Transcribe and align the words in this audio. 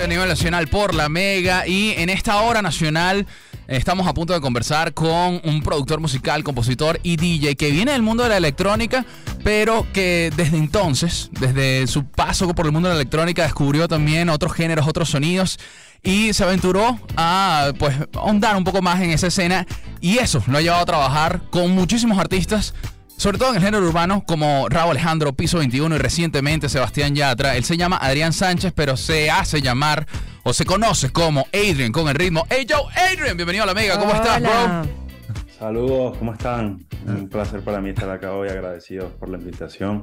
a 0.00 0.06
nivel 0.06 0.26
nacional 0.26 0.68
por 0.68 0.94
la 0.94 1.08
Mega 1.08 1.66
y 1.66 1.90
en 1.98 2.08
esta 2.08 2.40
hora 2.40 2.62
nacional 2.62 3.26
estamos 3.68 4.06
a 4.06 4.14
punto 4.14 4.32
de 4.32 4.40
conversar 4.40 4.94
con 4.94 5.40
un 5.44 5.62
productor 5.62 6.00
musical, 6.00 6.42
compositor 6.42 6.98
y 7.02 7.16
DJ 7.16 7.56
que 7.56 7.70
viene 7.70 7.92
del 7.92 8.02
mundo 8.02 8.22
de 8.22 8.30
la 8.30 8.38
electrónica, 8.38 9.04
pero 9.44 9.86
que 9.92 10.32
desde 10.34 10.56
entonces, 10.56 11.30
desde 11.38 11.86
su 11.86 12.06
paso 12.06 12.52
por 12.54 12.66
el 12.66 12.72
mundo 12.72 12.88
de 12.88 12.94
la 12.94 13.00
electrónica, 13.00 13.42
descubrió 13.42 13.86
también 13.86 14.30
otros 14.30 14.54
géneros, 14.54 14.88
otros 14.88 15.10
sonidos 15.10 15.58
y 16.02 16.32
se 16.32 16.42
aventuró 16.42 16.98
a 17.16 17.72
pues 17.78 17.94
ahondar 18.14 18.56
un 18.56 18.64
poco 18.64 18.80
más 18.80 19.00
en 19.02 19.10
esa 19.10 19.26
escena 19.26 19.66
y 20.00 20.18
eso 20.18 20.42
lo 20.46 20.58
ha 20.58 20.62
llevado 20.62 20.82
a 20.82 20.86
trabajar 20.86 21.42
con 21.50 21.70
muchísimos 21.72 22.18
artistas 22.18 22.74
sobre 23.22 23.38
todo 23.38 23.50
en 23.50 23.56
el 23.58 23.62
género 23.62 23.86
urbano, 23.86 24.24
como 24.26 24.68
Raúl 24.68 24.90
Alejandro, 24.90 25.32
Piso 25.32 25.58
21 25.58 25.94
y 25.94 25.98
recientemente 25.98 26.68
Sebastián 26.68 27.14
Yatra. 27.14 27.56
Él 27.56 27.62
se 27.62 27.76
llama 27.76 27.96
Adrián 27.96 28.32
Sánchez, 28.32 28.72
pero 28.74 28.96
se 28.96 29.30
hace 29.30 29.62
llamar 29.62 30.08
o 30.42 30.52
se 30.52 30.64
conoce 30.64 31.10
como 31.10 31.46
Adrian 31.52 31.92
con 31.92 32.08
el 32.08 32.16
ritmo. 32.16 32.44
Hey 32.50 32.66
yo, 32.68 32.88
Adrian, 32.90 33.36
bienvenido 33.36 33.62
a 33.62 33.66
la 33.68 33.74
Mega, 33.74 33.96
¿cómo 33.96 34.12
estás, 34.12 34.42
bro? 34.42 35.11
Saludos, 35.62 36.18
¿cómo 36.18 36.32
están? 36.32 36.84
Un 37.06 37.28
placer 37.28 37.62
para 37.62 37.80
mí 37.80 37.90
estar 37.90 38.10
acá 38.10 38.32
hoy, 38.32 38.48
agradecido 38.48 39.10
por 39.10 39.28
la 39.28 39.38
invitación. 39.38 40.02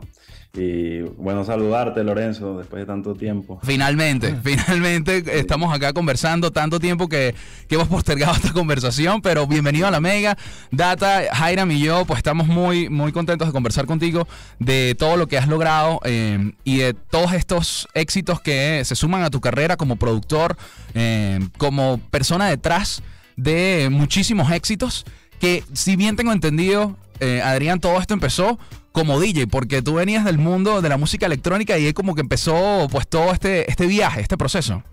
Y 0.53 1.01
bueno, 1.01 1.43
saludarte, 1.43 2.01
Lorenzo, 2.01 2.57
después 2.57 2.79
de 2.79 2.85
tanto 2.85 3.13
tiempo. 3.13 3.59
Finalmente, 3.63 4.37
finalmente 4.41 5.21
estamos 5.37 5.75
acá 5.75 5.91
conversando 5.91 6.51
tanto 6.51 6.79
tiempo 6.79 7.09
que, 7.09 7.35
hemos 7.69 7.89
postergado 7.89 8.31
esta 8.37 8.53
conversación, 8.53 9.21
pero 9.21 9.47
bienvenido 9.47 9.85
a 9.85 9.91
la 9.91 9.99
Mega. 9.99 10.37
Data, 10.71 11.23
Jairam 11.29 11.69
y 11.71 11.81
yo, 11.81 12.05
pues 12.05 12.19
estamos 12.19 12.47
muy, 12.47 12.87
muy 12.87 13.11
contentos 13.11 13.45
de 13.45 13.51
conversar 13.51 13.85
contigo 13.85 14.29
de 14.59 14.95
todo 14.97 15.17
lo 15.17 15.27
que 15.27 15.37
has 15.37 15.49
logrado 15.49 15.99
eh, 16.05 16.53
y 16.63 16.77
de 16.77 16.93
todos 16.93 17.33
estos 17.33 17.89
éxitos 17.95 18.39
que 18.39 18.81
se 18.85 18.95
suman 18.95 19.23
a 19.23 19.29
tu 19.29 19.41
carrera 19.41 19.75
como 19.75 19.97
productor, 19.97 20.55
eh, 20.93 21.45
como 21.57 21.99
persona 22.11 22.47
detrás 22.47 23.03
de 23.35 23.89
muchísimos 23.91 24.53
éxitos 24.53 25.05
que 25.39 25.63
si 25.73 25.95
bien 25.95 26.15
tengo 26.15 26.31
entendido, 26.31 26.95
eh, 27.19 27.41
Adrián, 27.41 27.79
todo 27.79 27.99
esto 27.99 28.13
empezó 28.13 28.59
como 28.91 29.19
DJ, 29.19 29.47
porque 29.47 29.81
tú 29.81 29.95
venías 29.95 30.25
del 30.25 30.37
mundo 30.37 30.81
de 30.81 30.89
la 30.89 30.97
música 30.97 31.25
electrónica 31.25 31.77
y 31.77 31.87
es 31.87 31.93
como 31.93 32.15
que 32.15 32.21
empezó 32.21 32.87
pues 32.91 33.07
todo 33.07 33.31
este, 33.31 33.69
este 33.69 33.87
viaje, 33.87 34.21
este 34.21 34.37
proceso. 34.37 34.83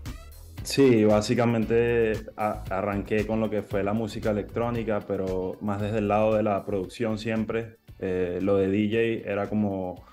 Sí, 0.63 1.05
básicamente 1.05 2.25
arranqué 2.35 3.25
con 3.25 3.39
lo 3.39 3.49
que 3.49 3.61
fue 3.61 3.83
la 3.83 3.93
música 3.93 4.31
electrónica, 4.31 4.99
pero 5.07 5.57
más 5.61 5.81
desde 5.81 5.99
el 5.99 6.09
lado 6.09 6.35
de 6.35 6.43
la 6.43 6.65
producción 6.65 7.17
siempre. 7.17 7.77
Eh, 7.99 8.39
lo 8.41 8.57
de 8.57 8.69
DJ 8.69 9.23
era 9.25 9.49
como 9.49 10.03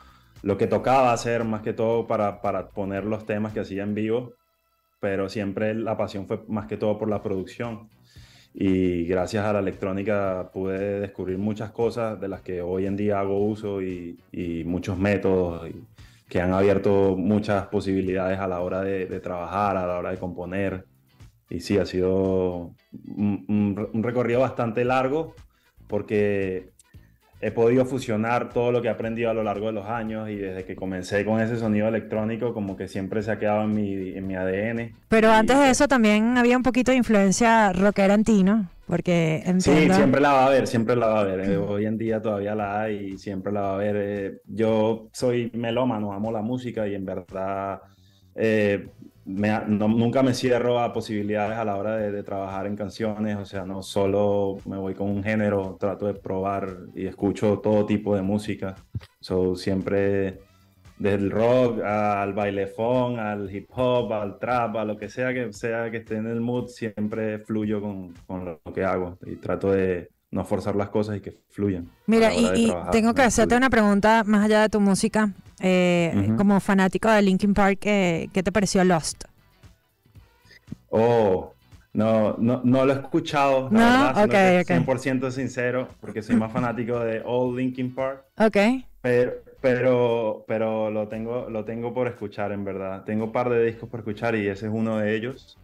lo 0.42 0.56
que 0.56 0.66
tocaba 0.66 1.12
hacer 1.12 1.44
más 1.44 1.62
que 1.62 1.72
todo 1.72 2.06
para, 2.06 2.40
para 2.40 2.68
poner 2.68 3.04
los 3.04 3.26
temas 3.26 3.52
que 3.52 3.60
hacía 3.60 3.82
en 3.82 3.94
vivo, 3.94 4.34
pero 5.00 5.28
siempre 5.28 5.74
la 5.74 5.96
pasión 5.96 6.26
fue 6.28 6.44
más 6.46 6.66
que 6.66 6.76
todo 6.76 6.98
por 6.98 7.10
la 7.10 7.22
producción 7.22 7.90
y 8.54 9.04
gracias 9.06 9.44
a 9.44 9.52
la 9.52 9.58
electrónica 9.58 10.50
pude 10.52 11.00
descubrir 11.00 11.38
muchas 11.38 11.72
cosas 11.72 12.20
de 12.20 12.28
las 12.28 12.40
que 12.42 12.62
hoy 12.62 12.86
en 12.86 12.96
día 12.96 13.18
hago 13.18 13.44
uso 13.44 13.82
y, 13.82 14.16
muchos 14.64 14.96
métodos 14.96 15.68
que 16.28 16.40
han 16.40 16.52
abierto 16.52 17.16
muchas 17.16 17.66
posibilidades 17.66 18.38
a 18.38 18.46
la 18.46 18.60
hora 18.60 18.82
de, 18.82 19.20
trabajar, 19.20 19.76
a 19.76 19.86
la 19.86 19.98
hora 19.98 20.10
de 20.12 20.18
componer. 20.18 20.86
Y 21.50 21.60
sí, 21.60 21.78
ha 21.78 21.86
sido 21.86 22.72
un 23.08 24.02
recorrido 24.02 24.40
bastante 24.40 24.84
largo 24.84 25.34
porque 25.88 26.73
he 27.44 27.50
podido 27.50 27.84
fusionar 27.84 28.48
todo 28.54 28.72
lo 28.72 28.80
que 28.80 28.88
he 28.88 28.90
aprendido 28.90 29.28
a 29.28 29.34
lo 29.34 29.42
largo 29.42 29.66
de 29.66 29.72
los 29.72 29.84
años 29.86 30.30
y 30.30 30.36
desde 30.36 30.64
que 30.64 30.74
comencé 30.74 31.26
con 31.26 31.40
ese 31.40 31.58
sonido 31.58 31.86
electrónico 31.88 32.54
como 32.54 32.74
que 32.74 32.88
siempre 32.88 33.22
se 33.22 33.32
ha 33.32 33.38
quedado 33.38 33.64
en 33.64 33.74
mi, 33.74 34.16
en 34.16 34.26
mi 34.26 34.34
ADN. 34.34 34.94
Pero 35.08 35.30
antes 35.30 35.58
de 35.58 35.68
eso 35.68 35.86
también 35.86 36.38
había 36.38 36.56
un 36.56 36.62
poquito 36.62 36.90
de 36.90 36.96
influencia 36.96 37.70
rockera 37.74 38.14
en 38.14 38.24
ti, 38.24 38.42
¿no? 38.42 38.70
Porque 38.86 39.42
Sí, 39.58 39.90
siempre 39.90 40.22
la 40.22 40.32
va 40.32 40.44
a 40.44 40.46
haber, 40.46 40.66
siempre 40.66 40.96
la 40.96 41.06
va 41.06 41.18
a 41.18 41.20
haber. 41.20 41.40
Eh, 41.50 41.56
hoy 41.58 41.84
en 41.84 41.98
día 41.98 42.22
todavía 42.22 42.54
la 42.54 42.80
hay 42.80 43.12
y 43.12 43.18
siempre 43.18 43.52
la 43.52 43.60
va 43.60 43.70
a 43.72 43.74
haber. 43.74 43.96
Eh, 43.98 44.32
yo 44.46 45.08
soy 45.12 45.50
melómano, 45.52 46.14
amo 46.14 46.32
la 46.32 46.40
música 46.42 46.88
y 46.88 46.94
en 46.94 47.04
verdad 47.04 47.80
eh, 48.34 48.88
nunca 49.24 50.22
me 50.22 50.34
cierro 50.34 50.78
a 50.80 50.92
posibilidades 50.92 51.58
a 51.58 51.64
la 51.64 51.76
hora 51.76 51.96
de, 51.96 52.22
trabajar 52.22 52.66
en 52.66 52.76
canciones, 52.76 53.36
o 53.36 53.44
sea, 53.44 53.64
no 53.64 53.82
solo 53.82 54.58
me 54.66 54.76
voy 54.76 54.94
con 54.94 55.08
un 55.08 55.22
género, 55.22 55.76
trato 55.78 56.06
de 56.06 56.14
probar 56.14 56.68
y 56.94 57.06
escucho 57.06 57.58
todo 57.58 57.86
tipo 57.86 58.14
de 58.16 58.22
música. 58.22 58.74
So, 59.20 59.56
siempre 59.56 60.40
desde 60.98 61.16
el 61.16 61.30
rock 61.30 61.82
al 61.82 62.34
bailefón, 62.34 63.18
al 63.18 63.54
hip 63.54 63.68
hop, 63.74 64.12
al 64.12 64.38
trap, 64.38 64.76
a 64.76 64.84
lo 64.84 64.96
que 64.96 65.08
sea 65.08 65.32
que 65.32 65.52
sea 65.52 65.90
que 65.90 65.98
esté 65.98 66.16
en 66.16 66.26
el 66.26 66.40
mood, 66.40 66.68
siempre 66.68 67.38
fluyo 67.40 67.80
con, 67.80 68.14
con 68.26 68.44
lo 68.44 68.72
que 68.72 68.84
hago 68.84 69.18
y 69.26 69.36
trato 69.36 69.72
de 69.72 70.10
no 70.34 70.44
forzar 70.44 70.74
las 70.74 70.88
cosas 70.88 71.16
y 71.16 71.20
que 71.20 71.38
fluyan. 71.48 71.88
Mira, 72.06 72.34
y, 72.34 72.72
tengo 72.90 73.14
que 73.14 73.22
hacerte 73.22 73.56
una 73.56 73.70
pregunta 73.70 74.24
más 74.24 74.44
allá 74.44 74.62
de 74.62 74.68
tu 74.68 74.80
música. 74.80 75.32
Eh, 75.66 76.34
como 76.36 76.60
fanático 76.60 77.08
de 77.08 77.22
Linkin 77.22 77.54
Park, 77.54 77.78
¿qué 77.80 78.28
te 78.44 78.52
pareció 78.52 78.84
Lost? 78.84 79.24
Oh, 80.90 81.54
no, 81.94 82.36
no, 82.38 82.60
no 82.64 82.84
lo 82.84 82.92
he 82.92 82.96
escuchado, 82.96 83.70
la 83.70 84.12
no, 84.12 84.20
verdad, 84.20 84.24
okay, 84.24 84.78
100% 84.78 85.30
sincero, 85.30 85.88
porque 86.00 86.22
soy 86.22 86.36
más 86.36 86.52
fanático 86.52 86.98
de 86.98 87.22
Old 87.24 87.56
Linkin 87.56 87.94
Park. 87.94 88.24
Ok. 88.36 88.56
Pero, 89.00 89.32
pero, 89.60 90.44
pero 90.46 90.90
lo, 90.90 91.08
tengo, 91.08 91.48
lo 91.48 91.64
tengo 91.64 91.94
por 91.94 92.08
escuchar, 92.08 92.52
en 92.52 92.64
verdad. 92.64 93.04
Tengo 93.04 93.24
un 93.24 93.32
par 93.32 93.48
de 93.48 93.64
discos 93.64 93.88
por 93.88 94.00
escuchar 94.00 94.34
y 94.34 94.48
ese 94.48 94.66
es 94.66 94.72
uno 94.72 94.98
de 94.98 95.16
ellos. 95.16 95.56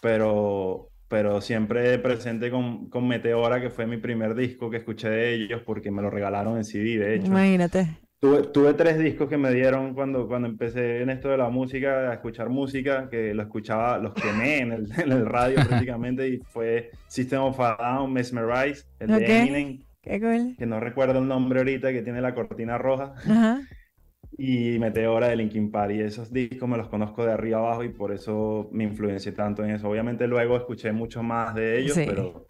Pero, 0.00 0.88
pero 1.08 1.40
siempre 1.40 1.98
presente 1.98 2.50
con, 2.50 2.88
con 2.88 3.06
Meteora, 3.06 3.60
que 3.60 3.70
fue 3.70 3.86
mi 3.86 3.98
primer 3.98 4.34
disco 4.34 4.70
que 4.70 4.78
escuché 4.78 5.10
de 5.10 5.34
ellos 5.34 5.62
porque 5.66 5.90
me 5.90 6.00
lo 6.00 6.10
regalaron 6.10 6.56
en 6.56 6.64
CD, 6.64 6.98
de 6.98 7.16
hecho. 7.16 7.26
Imagínate. 7.26 8.01
Tuve, 8.22 8.44
tuve, 8.44 8.74
tres 8.74 9.00
discos 9.00 9.28
que 9.28 9.36
me 9.36 9.52
dieron 9.52 9.94
cuando, 9.94 10.28
cuando 10.28 10.46
empecé 10.46 11.02
en 11.02 11.10
esto 11.10 11.28
de 11.30 11.38
la 11.38 11.48
música, 11.48 12.08
a 12.08 12.14
escuchar 12.14 12.50
música, 12.50 13.08
que 13.10 13.34
lo 13.34 13.42
escuchaba, 13.42 13.98
los 13.98 14.14
quemé 14.14 14.58
en 14.58 14.70
el, 14.70 14.92
en 14.96 15.10
el 15.10 15.26
radio 15.26 15.56
prácticamente, 15.66 16.28
y 16.28 16.38
fue 16.38 16.92
System 17.08 17.40
of 17.40 17.58
a 17.58 17.76
Down, 17.76 18.12
Mesmerize, 18.12 18.84
el 19.00 19.08
de 19.08 19.40
Eminem, 19.40 19.82
Qué 20.00 20.20
cool. 20.20 20.54
que 20.56 20.66
no 20.66 20.78
recuerdo 20.78 21.18
el 21.18 21.26
nombre 21.26 21.58
ahorita, 21.58 21.90
que 21.92 22.02
tiene 22.02 22.20
la 22.20 22.32
cortina 22.32 22.78
roja, 22.78 23.14
y 24.38 24.78
Meteora 24.78 25.26
de 25.26 25.34
Linkin 25.34 25.72
Park, 25.72 25.92
y 25.92 26.02
esos 26.02 26.32
discos 26.32 26.68
me 26.68 26.76
los 26.76 26.86
conozco 26.86 27.26
de 27.26 27.32
arriba 27.32 27.58
abajo, 27.58 27.82
y 27.82 27.88
por 27.88 28.12
eso 28.12 28.68
me 28.70 28.84
influencié 28.84 29.32
tanto 29.32 29.64
en 29.64 29.70
eso. 29.70 29.88
Obviamente 29.88 30.28
luego 30.28 30.56
escuché 30.56 30.92
mucho 30.92 31.24
más 31.24 31.56
de 31.56 31.80
ellos, 31.80 31.96
pero 31.96 32.46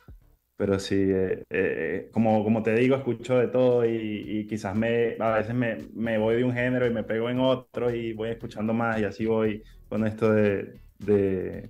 pero 0.63 0.79
sí, 0.79 0.95
eh, 0.95 1.43
eh, 1.51 2.09
como, 2.13 2.45
como 2.45 2.63
te 2.63 2.73
digo, 2.77 2.95
escucho 2.95 3.37
de 3.37 3.49
todo 3.49 3.85
y, 3.85 4.47
quizás 4.49 4.77
me, 4.77 5.17
a 5.19 5.31
veces 5.31 5.57
me, 5.57 5.79
me, 5.93 6.19
voy 6.19 6.37
de 6.37 6.45
un 6.45 6.53
género 6.53 6.87
y 6.87 6.91
me 6.91 7.03
pego 7.03 7.29
en 7.29 7.41
otro 7.41 7.93
y 7.93 8.13
voy 8.13 8.29
escuchando 8.29 8.73
más 8.73 9.01
y 9.01 9.05
así 9.05 9.27
voy 9.27 9.65
con 9.89 10.07
esto 10.07 10.33
de, 10.33 10.79
de, 11.01 11.69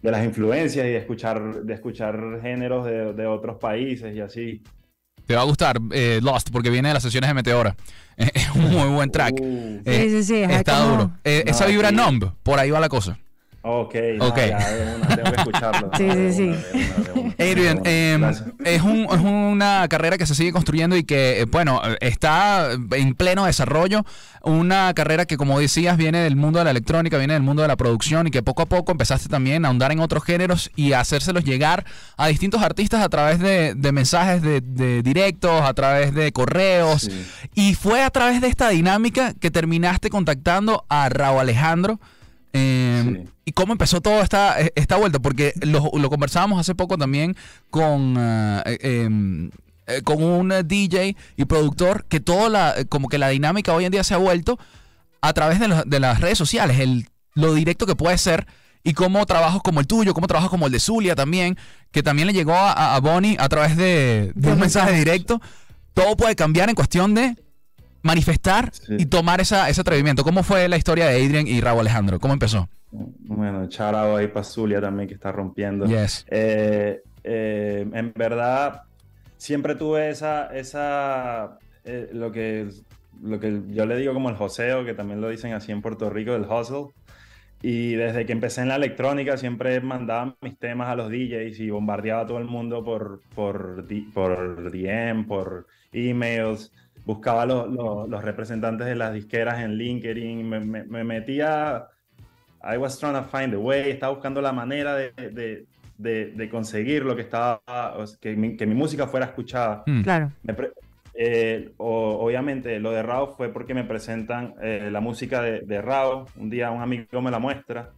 de 0.00 0.10
las 0.10 0.24
influencias 0.24 0.86
y 0.86 0.88
de 0.88 0.96
escuchar, 0.96 1.62
de 1.62 1.74
escuchar 1.74 2.40
géneros 2.40 2.86
de, 2.86 3.12
de 3.12 3.26
otros 3.26 3.58
países 3.58 4.16
y 4.16 4.20
así. 4.22 4.62
Te 5.26 5.34
va 5.34 5.42
a 5.42 5.44
gustar 5.44 5.78
eh, 5.92 6.20
Lost 6.22 6.48
porque 6.50 6.70
viene 6.70 6.88
de 6.88 6.94
las 6.94 7.02
sesiones 7.02 7.28
de 7.28 7.34
Meteora. 7.34 7.76
Es 8.16 8.50
un 8.54 8.70
muy 8.70 8.88
buen 8.94 9.10
track. 9.10 9.38
Uh. 9.42 9.82
sí, 9.84 10.08
sí, 10.08 10.24
sí. 10.24 10.42
Está 10.42 10.86
duro. 10.86 11.10
esa 11.22 11.66
vibra 11.66 11.92
Numb, 11.92 12.32
por 12.42 12.58
ahí 12.58 12.70
va 12.70 12.80
la 12.80 12.88
cosa. 12.88 13.18
Ok, 13.62 13.94
okay. 14.20 14.52
tengo 15.08 15.32
que 15.32 15.36
escucharlo. 15.36 15.90
sí, 15.94 16.08
sí, 16.10 16.32
sí. 16.32 17.34
Adrian, 17.38 17.82
em, 17.84 18.24
es, 18.64 18.82
una 18.82 19.86
carrera 19.88 20.16
que 20.16 20.24
se 20.24 20.34
sigue 20.34 20.50
construyendo 20.50 20.96
y 20.96 21.04
que, 21.04 21.40
eh, 21.40 21.44
bueno, 21.44 21.82
está 22.00 22.70
en 22.72 23.14
pleno 23.14 23.44
desarrollo. 23.44 24.06
Una 24.42 24.94
carrera 24.94 25.26
que, 25.26 25.36
como 25.36 25.60
decías, 25.60 25.98
viene 25.98 26.20
del 26.20 26.36
mundo 26.36 26.58
de 26.58 26.64
la 26.64 26.70
electrónica, 26.70 27.18
viene 27.18 27.34
del 27.34 27.42
mundo 27.42 27.60
de 27.60 27.68
la 27.68 27.76
producción 27.76 28.26
y 28.26 28.30
que 28.30 28.42
poco 28.42 28.62
a 28.62 28.66
poco 28.66 28.92
empezaste 28.92 29.28
también 29.28 29.66
a 29.66 29.68
ahondar 29.68 29.92
en 29.92 30.00
otros 30.00 30.24
géneros 30.24 30.70
y 30.74 30.94
a 30.94 31.00
hacérselos 31.00 31.44
llegar 31.44 31.84
a 32.16 32.28
distintos 32.28 32.62
artistas 32.62 33.04
a 33.04 33.10
través 33.10 33.40
de, 33.40 33.74
mensajes 33.92 34.40
de, 34.40 35.02
directos, 35.02 35.60
a 35.62 35.74
través 35.74 36.14
de 36.14 36.32
correos. 36.32 37.10
Y 37.54 37.74
fue 37.74 38.02
a 38.02 38.08
través 38.08 38.40
de 38.40 38.48
esta 38.48 38.70
dinámica 38.70 39.34
que 39.34 39.50
terminaste 39.50 40.08
contactando 40.08 40.86
a 40.88 41.10
Raúl 41.10 41.40
Alejandro 41.40 42.00
Em, 42.52 43.26
¿Y 43.44 43.52
cómo 43.52 43.72
empezó 43.72 44.00
toda 44.00 44.22
esta, 44.22 44.60
e, 44.60 44.72
esta 44.74 44.96
vuelta? 44.96 45.18
Porque 45.18 45.52
lo, 45.60 45.90
lo 45.92 46.10
conversábamos 46.10 46.58
hace 46.60 46.74
poco 46.74 46.98
también 46.98 47.36
con, 47.70 48.16
ah, 48.18 48.62
e, 48.66 48.78
em, 48.82 49.50
eh, 49.86 50.02
con 50.02 50.22
un 50.22 50.52
DJ 50.64 51.16
y 51.36 51.44
productor 51.44 52.04
que 52.06 52.20
toda 52.20 52.48
la, 52.48 52.74
como 52.88 53.08
que 53.08 53.18
la 53.18 53.28
dinámica 53.28 53.74
hoy 53.74 53.84
en 53.84 53.92
día 53.92 54.04
se 54.04 54.14
ha 54.14 54.18
vuelto 54.18 54.58
a 55.20 55.32
través 55.32 55.60
de, 55.60 55.82
de 55.86 56.00
las 56.00 56.20
redes 56.20 56.38
sociales, 56.38 56.80
el, 56.80 57.08
lo 57.34 57.54
directo 57.54 57.86
que 57.86 57.96
puede 57.96 58.18
ser 58.18 58.46
y 58.82 58.94
cómo 58.94 59.24
trabajos 59.26 59.62
como 59.62 59.80
el 59.80 59.86
tuyo, 59.86 60.14
cómo 60.14 60.26
trabajos 60.26 60.50
como 60.50 60.66
el 60.66 60.72
de 60.72 60.80
Zulia 60.80 61.14
también, 61.14 61.56
que 61.92 62.02
también 62.02 62.26
le 62.26 62.32
llegó 62.32 62.54
a, 62.54 62.94
a 62.94 63.00
Bonnie 63.00 63.36
a 63.38 63.48
través 63.48 63.76
de, 63.76 64.32
de 64.34 64.52
un 64.52 64.58
mensaje 64.58 64.92
directo, 64.92 65.40
todo 65.92 66.16
puede 66.16 66.34
cambiar 66.34 66.68
en 66.68 66.74
cuestión 66.74 67.14
de 67.14 67.36
manifestar 68.02 68.72
y 68.88 69.06
tomar 69.06 69.40
esa, 69.40 69.68
ese 69.68 69.80
atrevimiento. 69.80 70.24
¿Cómo 70.24 70.42
fue 70.42 70.68
la 70.68 70.76
historia 70.76 71.06
de 71.06 71.24
Adrian 71.24 71.46
y 71.46 71.60
Raúl 71.60 71.80
Alejandro? 71.80 72.18
¿Cómo 72.18 72.32
empezó? 72.34 72.68
Bueno, 72.90 73.68
charao 73.68 74.16
ahí 74.16 74.28
para 74.28 74.44
Zulia 74.44 74.80
también 74.80 75.08
que 75.08 75.14
está 75.14 75.30
rompiendo. 75.30 75.86
Yes. 75.86 76.26
Eh, 76.28 77.02
eh, 77.22 77.86
en 77.92 78.12
verdad, 78.14 78.82
siempre 79.36 79.74
tuve 79.74 80.10
esa, 80.10 80.46
esa 80.46 81.58
eh, 81.84 82.10
lo, 82.12 82.32
que, 82.32 82.68
lo 83.22 83.38
que 83.38 83.62
yo 83.68 83.86
le 83.86 83.96
digo 83.96 84.12
como 84.12 84.28
el 84.28 84.36
joseo, 84.36 84.84
que 84.84 84.94
también 84.94 85.20
lo 85.20 85.28
dicen 85.28 85.52
así 85.52 85.72
en 85.72 85.82
Puerto 85.82 86.10
Rico, 86.10 86.34
el 86.34 86.42
hustle. 86.42 86.92
Y 87.62 87.92
desde 87.92 88.24
que 88.24 88.32
empecé 88.32 88.62
en 88.62 88.68
la 88.68 88.76
electrónica 88.76 89.36
siempre 89.36 89.80
mandaba 89.82 90.34
mis 90.40 90.58
temas 90.58 90.88
a 90.88 90.94
los 90.94 91.10
DJs 91.10 91.60
y 91.60 91.68
bombardeaba 91.68 92.22
a 92.22 92.26
todo 92.26 92.38
el 92.38 92.46
mundo 92.46 92.82
por, 92.82 93.20
por, 93.34 93.86
por 94.14 94.72
DM, 94.72 95.26
por 95.26 95.66
emails. 95.92 96.72
Buscaba 97.04 97.46
los, 97.46 97.68
los, 97.70 98.22
representantes 98.24 98.86
de 98.86 98.94
las 98.94 99.12
disqueras 99.12 99.60
en 99.60 99.76
LinkedIn. 99.76 100.48
Me, 100.48 100.60
me, 100.60 101.04
metía. 101.04 101.86
I 102.62 102.76
was 102.76 102.98
trying 102.98 103.14
to 103.14 103.24
find 103.24 103.54
a 103.54 103.58
way. 103.58 103.90
Estaba 103.90 104.12
buscando 104.12 104.40
la 104.40 104.52
manera 104.52 104.94
de, 104.94 105.12
de, 105.98 106.32
de, 106.32 106.48
conseguir 106.48 107.04
lo 107.04 107.16
que 107.16 107.22
estaba. 107.22 107.60
Que 108.20 108.36
mi, 108.36 108.56
que 108.56 108.66
mi 108.66 108.74
música 108.74 109.06
fuera 109.06 109.26
escuchada. 109.26 109.82
Mm. 109.86 110.02
Claro. 110.02 110.30
Eh, 111.14 111.72
obviamente 111.78 112.78
lo 112.80 112.92
de 112.92 113.02
Rao 113.02 113.34
fue 113.36 113.52
porque 113.52 113.74
me 113.74 113.84
presentan 113.84 114.54
eh, 114.62 114.88
la 114.90 115.00
música 115.00 115.42
de, 115.42 115.60
de 115.60 115.82
Rao. 115.82 116.26
Un 116.36 116.50
día 116.50 116.70
un 116.70 116.82
amigo 116.82 117.20
me 117.22 117.30
la 117.30 117.38
muestra. 117.38 117.90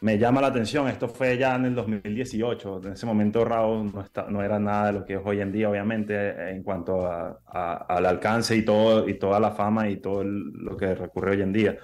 Me 0.00 0.18
llama 0.18 0.40
la 0.40 0.48
atención, 0.48 0.86
esto 0.88 1.08
fue 1.08 1.38
ya 1.38 1.54
en 1.56 1.64
el 1.64 1.74
2018. 1.74 2.82
En 2.84 2.92
ese 2.92 3.06
momento 3.06 3.44
Rao 3.44 3.84
no, 3.84 4.02
está, 4.02 4.26
no 4.28 4.42
era 4.42 4.58
nada 4.58 4.88
de 4.88 4.92
lo 4.92 5.04
que 5.04 5.14
es 5.14 5.20
hoy 5.24 5.40
en 5.40 5.50
día, 5.50 5.70
obviamente, 5.70 6.50
en 6.50 6.62
cuanto 6.62 7.06
a, 7.06 7.38
al 7.88 8.04
alcance 8.04 8.54
y, 8.54 8.62
todo, 8.62 9.08
y 9.08 9.14
toda 9.14 9.40
la 9.40 9.52
fama 9.52 9.88
y 9.88 9.96
todo 9.96 10.22
lo 10.24 10.76
que 10.76 10.94
recurre 10.94 11.32
hoy 11.32 11.42
en 11.42 11.52
día. 11.52 11.78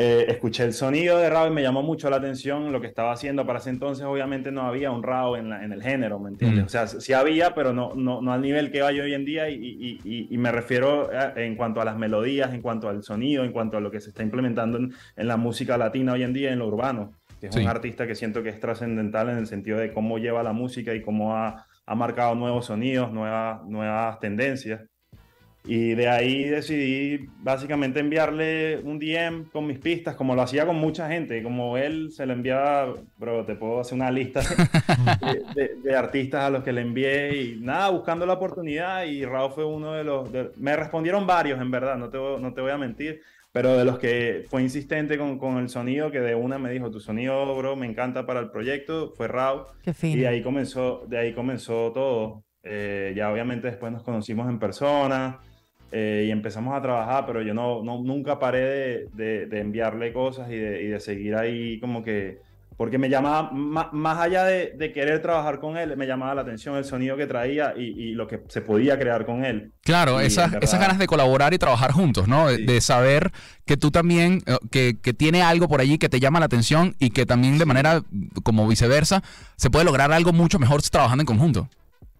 Eh, 0.00 0.26
escuché 0.30 0.62
el 0.62 0.74
sonido 0.74 1.18
de 1.18 1.28
Rao 1.28 1.48
y 1.48 1.50
me 1.50 1.60
llamó 1.60 1.82
mucho 1.82 2.08
la 2.08 2.18
atención 2.18 2.70
lo 2.70 2.80
que 2.80 2.86
estaba 2.86 3.10
haciendo. 3.10 3.44
Para 3.44 3.58
ese 3.58 3.70
entonces, 3.70 4.04
obviamente, 4.04 4.52
no 4.52 4.62
había 4.62 4.92
un 4.92 5.02
Rao 5.02 5.36
en, 5.36 5.52
en 5.52 5.72
el 5.72 5.82
género, 5.82 6.20
¿me 6.20 6.30
entiendes? 6.30 6.62
Mm. 6.62 6.66
O 6.66 6.68
sea, 6.68 6.86
sí 6.86 7.12
había, 7.14 7.52
pero 7.52 7.72
no, 7.72 7.94
no, 7.96 8.22
no, 8.22 8.32
al 8.32 8.40
nivel 8.40 8.70
que 8.70 8.80
hay 8.82 9.00
hoy 9.00 9.12
en 9.12 9.24
día. 9.24 9.50
Y, 9.50 9.56
y, 9.56 10.28
y, 10.30 10.38
me 10.38 10.52
refiero 10.52 11.10
en 11.36 11.56
cuanto 11.56 11.80
a 11.80 11.84
las 11.84 11.96
melodías, 11.96 12.54
en 12.54 12.62
cuanto 12.62 12.88
al 12.88 13.02
sonido, 13.02 13.42
en 13.42 13.50
cuanto 13.50 13.76
a 13.76 13.80
lo 13.80 13.90
que 13.90 14.00
se 14.00 14.10
está 14.10 14.22
implementando 14.22 14.78
en, 14.78 14.92
en 15.16 15.26
la 15.26 15.36
música 15.36 15.76
latina 15.76 16.12
hoy 16.12 16.22
en 16.22 16.32
día, 16.32 16.52
en 16.52 16.60
lo 16.60 16.68
urbano. 16.68 17.17
Que 17.40 17.48
es 17.48 17.56
un 17.56 17.68
artista 17.68 18.06
que 18.06 18.14
siento 18.14 18.42
que 18.42 18.48
es 18.48 18.58
trascendental 18.58 19.28
en 19.30 19.38
el 19.38 19.46
sentido 19.46 19.78
de 19.78 19.92
cómo 19.92 20.18
lleva 20.18 20.42
la 20.42 20.52
música 20.52 20.94
y 20.94 21.02
cómo 21.02 21.36
ha, 21.36 21.66
ha 21.86 21.94
marcado 21.94 22.34
nuevos 22.34 22.66
sonidos, 22.66 23.12
nuevas, 23.12 23.64
nuevas 23.64 24.18
tendencias. 24.20 24.80
Y 25.64 25.94
de 25.94 26.08
ahí 26.08 26.44
decidí 26.44 27.28
básicamente 27.40 28.00
enviarle 28.00 28.78
un 28.78 28.98
DM 28.98 29.50
con 29.50 29.66
mis 29.66 29.78
pistas, 29.78 30.16
como 30.16 30.34
lo 30.34 30.40
hacía 30.40 30.64
con 30.64 30.76
mucha 30.76 31.08
gente. 31.08 31.42
Como 31.42 31.76
él 31.76 32.10
se 32.10 32.24
le 32.24 32.32
enviaba, 32.32 32.94
bro, 33.18 33.44
te 33.44 33.54
puedo 33.54 33.80
hacer 33.80 33.94
una 33.94 34.10
lista 34.10 34.40
de, 35.82 35.94
artistas 35.94 36.44
a 36.44 36.50
los 36.50 36.64
que 36.64 36.72
le 36.72 36.80
envié 36.80 37.36
y 37.36 37.60
nada, 37.60 37.90
buscando 37.90 38.24
la 38.24 38.34
oportunidad. 38.34 39.04
Y 39.04 39.26
Raúl 39.26 39.52
fue 39.52 39.66
uno 39.66 39.92
de 39.92 40.04
los. 40.04 40.30
me 40.56 40.74
respondieron 40.74 41.26
varios, 41.26 41.60
en 41.60 41.70
verdad, 41.70 41.96
no 41.96 42.08
te, 42.08 42.16
no 42.16 42.54
te 42.54 42.60
voy 42.62 42.70
a 42.70 42.78
mentir. 42.78 43.20
Pero 43.52 43.76
de 43.76 43.84
los 43.84 43.98
que 43.98 44.44
fue 44.48 44.62
insistente 44.62 45.16
con, 45.16 45.38
con, 45.38 45.58
el 45.58 45.68
sonido, 45.68 46.10
que 46.10 46.20
de 46.20 46.34
una 46.34 46.58
me 46.58 46.70
dijo, 46.70 46.90
tu 46.90 47.00
sonido, 47.00 47.56
bro, 47.56 47.76
me 47.76 47.86
encanta 47.86 48.26
para 48.26 48.40
el 48.40 48.50
proyecto, 48.50 49.12
fue 49.16 49.26
Raúl. 49.26 49.62
Y 50.20 50.24
ahí 50.26 50.42
comenzó, 50.42 51.04
de 51.08 51.18
ahí 51.18 51.32
comenzó 51.32 51.90
todo. 51.92 52.44
Eh, 52.62 53.14
ya 53.16 53.32
obviamente 53.32 53.68
después 53.68 53.90
nos 53.92 54.02
conocimos 54.02 54.48
en 54.48 54.58
persona 54.58 55.38
eh, 55.90 56.24
y 56.26 56.30
empezamos 56.30 56.74
a 56.74 56.82
trabajar, 56.82 57.24
pero 57.24 57.40
yo 57.40 57.54
no, 57.54 57.82
no 57.82 58.02
nunca 58.02 58.38
paré 58.38 59.08
de, 59.14 59.46
de, 59.46 59.60
enviarle 59.60 60.12
cosas 60.12 60.50
y 60.50 60.56
de, 60.56 60.82
y 60.82 60.88
de, 60.88 61.00
seguir 61.00 61.34
ahí 61.34 61.80
como 61.80 62.04
que, 62.04 62.40
porque 62.78 62.96
me 62.96 63.10
llamaba, 63.10 63.50
más, 63.52 64.18
allá 64.18 64.44
de, 64.44 64.92
querer 64.94 65.20
trabajar 65.20 65.58
con 65.58 65.76
él, 65.76 65.96
me 65.96 66.06
llamaba 66.06 66.36
la 66.36 66.42
atención 66.42 66.76
el 66.76 66.84
sonido 66.84 67.16
que 67.16 67.26
traía 67.26 67.74
y, 67.76 67.82
y 67.82 68.12
lo 68.12 68.28
que 68.28 68.40
se 68.46 68.60
podía 68.60 68.96
crear 68.96 69.26
con 69.26 69.44
él. 69.44 69.72
Claro, 69.82 70.20
esas, 70.20 70.54
esas 70.60 70.78
ganas 70.78 70.96
de 70.96 71.08
colaborar 71.08 71.52
y 71.52 71.58
trabajar 71.58 71.90
juntos, 71.90 72.28
¿no? 72.28 72.46
De, 72.46 72.80
saber 72.80 73.32
que 73.66 73.76
tú 73.76 73.90
también, 73.90 74.44
eh, 74.46 74.58
que, 74.70 74.96
que, 75.02 75.12
tiene 75.12 75.42
algo 75.42 75.66
por 75.66 75.80
allí 75.80 75.98
que 75.98 76.08
te 76.08 76.20
llama 76.20 76.38
la 76.38 76.46
atención 76.46 76.94
y 77.00 77.10
que 77.10 77.26
también 77.26 77.58
de 77.58 77.66
manera 77.66 78.04
como 78.44 78.68
viceversa 78.68 79.24
se 79.56 79.70
puede 79.70 79.84
lograr 79.84 80.12
algo 80.12 80.32
mucho 80.32 80.60
mejor 80.60 80.80
trabajando 80.82 81.22
en 81.22 81.26
conjunto. 81.26 81.68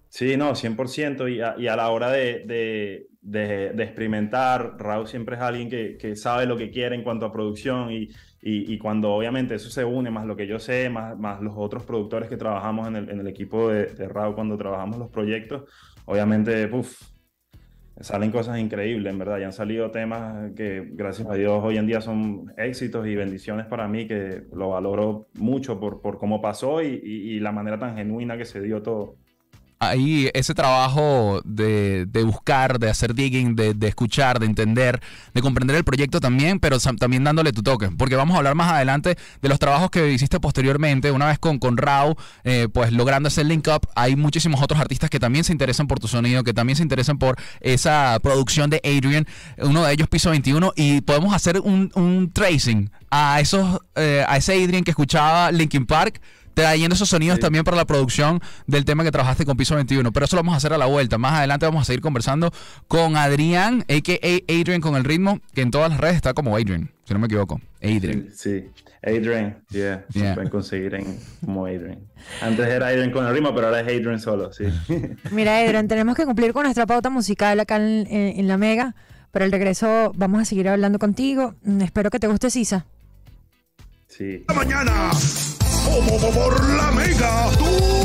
Sí, 0.09 0.37
no, 0.37 0.57
100%. 0.57 1.33
Y 1.33 1.41
a, 1.41 1.55
y 1.57 1.69
a 1.69 1.77
la 1.77 1.91
hora 1.91 2.11
de, 2.11 3.07
de, 3.23 3.83
experimentar. 3.85 4.75
Raúl 4.77 5.07
siempre 5.07 5.37
es 5.37 5.43
alguien 5.43 5.71
que, 5.71 5.97
que, 5.97 6.17
sabe 6.17 6.47
lo 6.47 6.57
que 6.57 6.73
quiere 6.73 6.97
en 6.97 7.05
cuanto 7.05 7.27
a 7.27 7.33
producción 7.33 7.93
y, 7.93 8.09
y, 8.41 8.79
cuando 8.79 9.13
obviamente 9.13 9.57
eso 9.57 9.69
se 9.69 9.85
une, 9.85 10.11
más 10.11 10.25
lo 10.25 10.37
que 10.37 10.47
yo 10.47 10.59
sé, 10.59 10.89
más, 10.89 11.19
más 11.19 11.41
los 11.41 11.55
otros 11.57 11.85
productores 11.85 12.29
que 12.29 12.37
trabajamos 12.37 12.87
en 12.87 12.97
el, 12.97 13.11
en 13.11 13.21
el 13.21 13.27
equipo 13.27 13.69
de, 13.69 13.87
de, 13.87 14.09
Raúl 14.09 14.35
cuando 14.35 14.57
trabajamos 14.57 14.99
los 14.99 15.11
proyectos, 15.11 15.65
obviamente, 16.05 16.69
puff, 16.69 17.03
salen 18.01 18.31
cosas 18.31 18.59
increíbles, 18.59 19.13
en 19.13 19.19
verdad. 19.19 19.39
Y 19.39 19.43
han 19.43 19.53
salido 19.53 19.91
temas 19.91 20.53
que, 20.55 20.89
gracias 20.93 21.29
a 21.29 21.35
Dios, 21.35 21.61
hoy 21.65 21.79
en 21.79 21.87
día 21.87 22.01
son 22.01 22.53
éxitos 22.57 23.07
y 23.09 23.17
bendiciones 23.17 23.67
para 23.67 23.89
mí, 23.89 24.07
que 24.07 24.45
lo 24.53 24.71
valoro 24.71 25.29
mucho 25.35 25.81
por, 25.81 26.01
por 26.01 26.19
cómo 26.19 26.41
pasó 26.41 26.81
y, 26.83 27.01
y 27.03 27.41
la 27.41 27.51
manera 27.51 27.79
tan 27.79 27.97
genuina 27.97 28.39
que 28.39 28.45
se 28.45 28.61
dio 28.61 28.83
todo 28.83 29.17
ahí 29.81 30.31
ese 30.35 30.55
trabajo 30.55 31.41
de, 31.45 32.07
buscar, 32.25 32.79
de 32.79 32.91
hacer 32.91 33.15
digging, 33.15 33.55
de, 33.55 33.75
escuchar, 33.89 34.39
de 34.41 34.47
entender, 34.47 35.01
de 35.35 35.43
comprender 35.43 35.77
el 35.77 35.85
proyecto 35.85 36.21
también, 36.21 36.59
pero 36.61 36.79
también 36.79 37.25
dándole 37.25 37.53
tu 37.53 37.63
toque. 37.63 37.91
Porque 37.97 38.17
vamos 38.17 38.35
a 38.35 38.39
hablar 38.39 38.55
más 38.55 38.73
adelante 38.73 39.17
de 39.41 39.49
los 39.49 39.59
trabajos 39.59 39.91
que 39.91 40.11
hiciste 40.13 40.41
posteriormente, 40.41 41.11
una 41.11 41.27
vez 41.27 41.39
con, 41.39 41.59
con 41.59 41.77
Rao, 41.77 42.17
eh, 42.45 42.69
pues 42.73 42.93
logrando 42.93 43.29
ese 43.29 43.45
link 43.45 43.69
up. 43.69 43.89
Hay 43.95 44.17
muchísimos 44.17 44.63
otros 44.63 44.81
artistas 44.81 45.11
que 45.11 45.21
también 45.21 45.45
se 45.45 45.53
interesan 45.53 45.87
por 45.87 46.01
tu 46.01 46.09
sonido, 46.09 46.45
que 46.45 46.55
también 46.55 46.77
se 46.77 46.83
interesan 46.83 47.19
por 47.19 47.37
esa 47.61 48.19
producción 48.23 48.71
de 48.71 48.81
Adrian. 48.85 49.27
Uno 49.59 49.85
de 49.85 49.93
ellos, 49.93 50.09
Piso 50.09 50.31
21, 50.31 50.73
y 50.77 51.01
podemos 51.03 51.35
hacer 51.35 51.61
un, 51.61 51.91
un 51.95 52.31
tracing 52.33 52.91
a, 53.11 53.41
esos, 53.41 53.81
eh, 53.95 54.25
a 54.27 54.37
ese 54.37 54.53
Adrian 54.53 54.85
que 54.85 54.91
escuchaba 54.91 55.51
Linkin 55.53 55.87
Park 55.87 56.21
trayendo 56.59 56.95
esos 56.95 57.09
sonidos 57.09 57.39
también 57.39 57.63
para 57.63 57.77
la 57.77 57.85
producción 57.85 58.41
del 58.67 58.85
tema 58.85 59.05
que 59.05 59.13
trabajaste 59.13 59.45
con 59.45 59.57
Piso 59.57 59.77
21. 59.77 60.13
Pero 60.13 60.27
eso 60.27 60.35
lo 60.35 60.43
vamos 60.43 60.55
a 60.55 60.57
hacer 60.57 60.73
a 60.73 60.79
la 60.79 60.87
vuelta. 60.87 61.17
Más 61.17 61.35
adelante 61.35 61.67
vamos 61.67 61.83
a 61.83 61.85
seguir 61.85 62.01
conversando 62.01 62.51
con 62.89 63.17
Adrián, 63.17 63.85
a.k.a. 63.89 64.53
Adrian 64.53 64.81
con 64.81 64.97
el 64.97 65.05
ritmo, 65.05 65.41
que 65.55 65.61
en 65.61 65.71
todas 65.71 65.91
las 65.91 66.01
redes 66.01 66.17
está 66.17 66.35
como 66.35 66.57
Adrian, 66.57 66.91
si 67.05 67.15
no 67.15 67.21
me 67.21 67.27
equivoco. 67.27 67.61
Adrian. 67.81 68.29
Sí, 68.35 68.65
Adrian, 69.05 69.63
yeah. 69.71 70.05
Se 70.13 70.35
pueden 70.35 70.51
conseguir 70.51 70.97
en, 70.97 71.21
como 71.45 71.67
Adrian. 71.67 72.01
Antes 72.43 72.67
era 72.67 72.89
Adrian 72.89 73.13
con 73.13 73.25
el 73.25 73.33
ritmo, 73.33 73.55
pero 73.55 73.69
ahora 73.69 73.81
es 73.81 73.87
Adrian 73.87 74.19
solo, 74.19 74.53
sí. 74.53 74.65
Mira, 75.31 75.59
Adrian, 75.59 75.87
tenemos 75.87 76.17
que 76.17 76.25
cumplir 76.25 76.53
con 76.53 76.65
nuestra 76.65 76.87
pauta 76.87 77.09
musical 77.09 77.61
acá 77.61 77.77
en, 77.77 78.49
la 78.49 78.59
Mega. 78.59 78.97
Pero 79.31 79.45
al 79.45 79.53
regreso 79.53 80.11
vamos 80.17 80.41
a 80.41 80.45
seguir 80.45 80.69
hablando 80.69 80.99
contigo. 80.99 81.55
Mm, 81.63 81.83
espero 81.83 82.11
que 82.11 82.19
te 82.19 82.27
guste 82.27 82.51
Sisa. 82.51 82.87
Sí. 84.09 84.43
Mañana 84.53 85.11
como 85.91 86.31
por 86.31 86.69
la 86.75 86.91
mega, 86.93 87.51
tú 87.59 87.99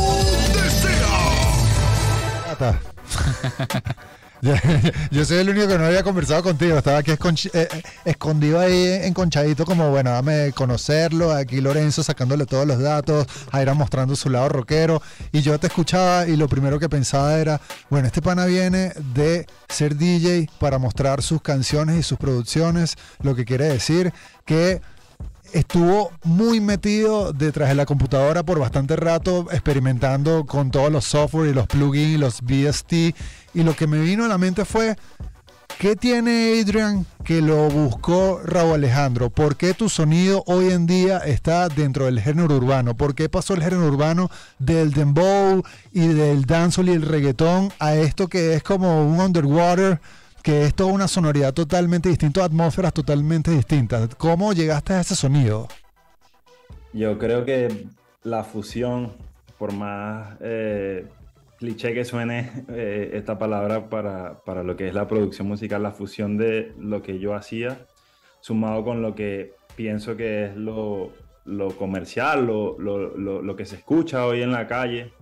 yo, 5.11 5.23
soy 5.25 5.37
el 5.37 5.49
único 5.49 5.67
que 5.67 5.77
no 5.77 5.85
había 5.85 6.03
conversado 6.03 6.43
contigo. 6.43 6.77
Estaba 6.77 6.97
aquí 6.97 7.11
eh, 7.11 7.17
eh, 7.53 7.83
escondido 8.03 8.59
ahí 8.59 8.99
enconchadito, 9.03 9.65
como 9.65 9.89
bueno, 9.89 10.11
dame 10.11 10.51
conocerlo. 10.53 11.31
Aquí 11.31 11.61
Lorenzo 11.61 12.03
sacándole 12.03 12.45
todos 12.45 12.67
los 12.67 12.79
datos, 12.79 13.25
Jaira 13.51 13.73
mostrando 13.73 14.15
su 14.15 14.29
lado 14.29 14.49
rockero. 14.49 15.01
Y 15.31 15.41
yo 15.41 15.57
te 15.59 15.67
escuchaba 15.67 16.27
y 16.27 16.35
lo 16.35 16.49
primero 16.49 16.79
que 16.79 16.89
pensaba 16.89 17.35
era: 17.39 17.61
bueno, 17.89 18.07
este 18.07 18.21
pana 18.21 18.45
viene 18.45 18.91
de 19.13 19.45
ser 19.69 19.95
DJ 19.95 20.49
para 20.59 20.77
mostrar 20.77 21.21
sus 21.21 21.41
canciones 21.41 21.97
y 21.97 22.03
sus 22.03 22.17
producciones, 22.17 22.97
lo 23.21 23.35
que 23.35 23.45
quiere 23.45 23.65
decir 23.65 24.13
que 24.45 24.81
estuvo 25.53 26.11
muy 26.23 26.59
metido 26.59 27.31
detrás 27.31 27.69
de 27.69 27.75
la 27.75 27.85
computadora 27.85 28.43
por 28.43 28.59
bastante 28.59 28.95
rato, 28.95 29.47
experimentando 29.51 30.45
con 30.45 30.71
todos 30.71 30.91
los 30.91 31.05
software 31.05 31.49
y 31.49 31.53
los 31.53 31.67
plugins 31.67 32.15
y 32.15 32.17
los 32.17 32.41
VST. 32.41 32.93
Y 33.53 33.63
lo 33.63 33.75
que 33.75 33.87
me 33.87 33.99
vino 33.99 34.25
a 34.25 34.27
la 34.27 34.37
mente 34.37 34.65
fue, 34.65 34.95
¿qué 35.77 35.95
tiene 35.95 36.59
Adrian 36.59 37.05
que 37.23 37.41
lo 37.41 37.69
buscó 37.69 38.41
Raúl 38.43 38.73
Alejandro? 38.73 39.29
¿Por 39.29 39.55
qué 39.55 39.73
tu 39.73 39.89
sonido 39.89 40.43
hoy 40.47 40.71
en 40.71 40.87
día 40.87 41.19
está 41.19 41.69
dentro 41.69 42.05
del 42.05 42.19
género 42.19 42.55
urbano? 42.55 42.97
¿Por 42.97 43.13
qué 43.13 43.29
pasó 43.29 43.53
el 43.53 43.63
género 43.63 43.87
urbano 43.87 44.29
del 44.57 44.91
dembow 44.91 45.63
y 45.91 46.07
del 46.07 46.45
dancehall 46.45 46.89
y 46.89 46.93
el 46.93 47.03
reggaetón 47.03 47.71
a 47.79 47.95
esto 47.95 48.27
que 48.27 48.55
es 48.55 48.63
como 48.63 49.05
un 49.05 49.19
underwater? 49.19 50.01
Que 50.43 50.65
es 50.65 50.75
toda 50.75 50.91
una 50.91 51.07
sonoridad 51.07 51.53
totalmente 51.53 52.09
distinta, 52.09 52.43
atmósferas 52.43 52.93
totalmente 52.93 53.49
distintas. 53.49 54.13
¿Cómo 54.15 54.51
llegaste 54.51 54.93
a 54.93 54.99
ese 54.99 55.15
sonido? 55.15 55.69
Yo 56.91 57.17
creo 57.17 57.45
que 57.45 57.87
la 58.23 58.43
fusión, 58.43 59.13
por 59.57 59.73
más 59.73 60.37
eh, 60.41 61.07
cliché 61.57 61.93
que 61.93 62.03
suene 62.03 62.65
eh, 62.69 63.11
esta 63.13 63.39
palabra 63.39 63.89
para, 63.89 64.41
para, 64.43 64.63
lo 64.63 64.75
que 64.75 64.89
es 64.89 64.93
la 64.93 65.07
producción 65.07 65.47
musical, 65.47 65.81
la 65.81 65.91
fusión 65.91 66.37
de 66.37 66.73
lo 66.77 67.01
que 67.01 67.19
yo 67.19 67.35
hacía, 67.35 67.85
sumado 68.41 68.83
con 68.83 69.01
lo 69.01 69.15
que 69.15 69.53
pienso 69.77 70.17
que 70.17 70.47
es 70.47 70.57
lo, 70.57 71.13
lo 71.45 71.69
comercial, 71.77 72.45
lo, 72.45 72.77
lo, 72.77 73.17
lo, 73.17 73.41
lo, 73.41 73.55
que 73.55 73.65
se 73.65 73.77
escucha 73.77 74.25
hoy 74.25 74.41
en 74.41 74.51
la 74.51 74.67
calle, 74.67 75.13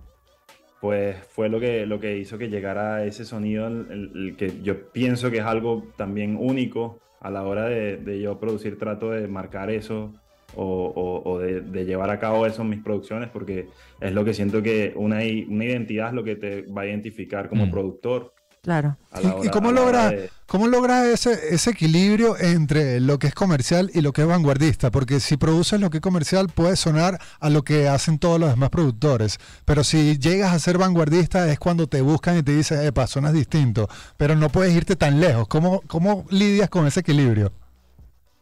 pues 0.82 1.16
fue 1.28 1.48
lo 1.48 1.60
que, 1.60 1.86
lo 1.86 2.00
que 2.00 2.18
hizo 2.18 2.38
que 2.38 2.48
llegara 2.48 2.96
a 2.96 3.04
ese 3.04 3.24
sonido, 3.24 3.68
el, 3.68 4.10
el 4.16 4.34
que 4.36 4.60
yo 4.62 4.90
pienso 4.90 5.30
que 5.30 5.38
es 5.38 5.44
algo 5.44 5.86
también 5.96 6.36
único 6.36 6.98
a 7.20 7.30
la 7.30 7.44
hora 7.44 7.66
de, 7.66 7.98
de 7.98 8.20
yo 8.20 8.40
producir, 8.40 8.80
trato 8.80 9.10
de 9.10 9.28
marcar 9.28 9.70
eso 9.70 10.12
o, 10.56 10.64
o, 10.64 11.30
o 11.30 11.38
de, 11.38 11.60
de, 11.60 11.84
llevar 11.84 12.10
a 12.10 12.18
cabo 12.18 12.46
eso 12.46 12.62
en 12.62 12.70
mis 12.70 12.82
producciones, 12.82 13.30
porque 13.30 13.68
es 14.00 14.12
lo 14.12 14.24
que 14.24 14.34
siento 14.34 14.60
que 14.60 14.92
una, 14.96 15.18
una 15.48 15.64
identidad 15.64 16.08
es 16.08 16.14
lo 16.14 16.24
que 16.24 16.34
te 16.34 16.62
va 16.62 16.82
a 16.82 16.86
identificar 16.86 17.48
como 17.48 17.66
mm. 17.66 17.70
productor. 17.70 18.34
Claro. 18.60 18.96
Hora, 19.12 19.36
¿Y, 19.44 19.50
cómo 19.50 19.70
logras 19.70 20.10
de... 20.10 20.30
cómo 20.52 20.66
logra 20.66 21.10
ese, 21.10 21.54
ese 21.54 21.70
equilibrio 21.70 22.36
entre 22.38 23.00
lo 23.00 23.18
que 23.18 23.26
es 23.26 23.34
comercial 23.34 23.90
y 23.94 24.02
lo 24.02 24.12
que 24.12 24.20
es 24.20 24.26
vanguardista? 24.26 24.90
Porque 24.90 25.18
si 25.18 25.38
produces 25.38 25.80
lo 25.80 25.88
que 25.88 25.96
es 25.96 26.02
comercial 26.02 26.48
puede 26.54 26.76
sonar 26.76 27.18
a 27.40 27.48
lo 27.48 27.62
que 27.62 27.88
hacen 27.88 28.18
todos 28.18 28.38
los 28.38 28.50
demás 28.50 28.68
productores, 28.68 29.38
pero 29.64 29.82
si 29.82 30.18
llegas 30.18 30.52
a 30.52 30.58
ser 30.58 30.76
vanguardista 30.76 31.50
es 31.50 31.58
cuando 31.58 31.86
te 31.86 32.02
buscan 32.02 32.36
y 32.36 32.42
te 32.42 32.54
dicen, 32.54 32.84
epa, 32.84 33.06
sonas 33.06 33.32
distinto, 33.32 33.88
pero 34.18 34.36
no 34.36 34.50
puedes 34.50 34.76
irte 34.76 34.94
tan 34.94 35.20
lejos. 35.20 35.48
¿Cómo, 35.48 35.80
cómo 35.86 36.26
lidias 36.28 36.68
con 36.68 36.86
ese 36.86 37.00
equilibrio? 37.00 37.50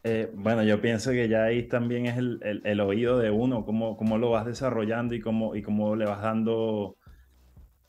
Eh, 0.02 0.33
bueno, 0.35 0.64
yo 0.64 0.81
pienso 0.81 1.12
que 1.12 1.29
ya 1.29 1.45
ahí 1.45 1.69
también 1.69 2.07
es 2.07 2.19
el, 2.19 2.40
el, 2.43 2.61
el 2.64 2.81
oído 2.81 3.19
de 3.19 3.31
uno, 3.31 3.64
cómo, 3.64 3.97
cómo, 3.97 4.19
lo 4.19 4.31
vas 4.31 4.47
desarrollando 4.47 5.14
y 5.14 5.21
cómo, 5.21 5.55
y 5.55 5.62
cómo 5.62 5.95
le 5.95 6.07
vas 6.07 6.23
dando 6.23 6.97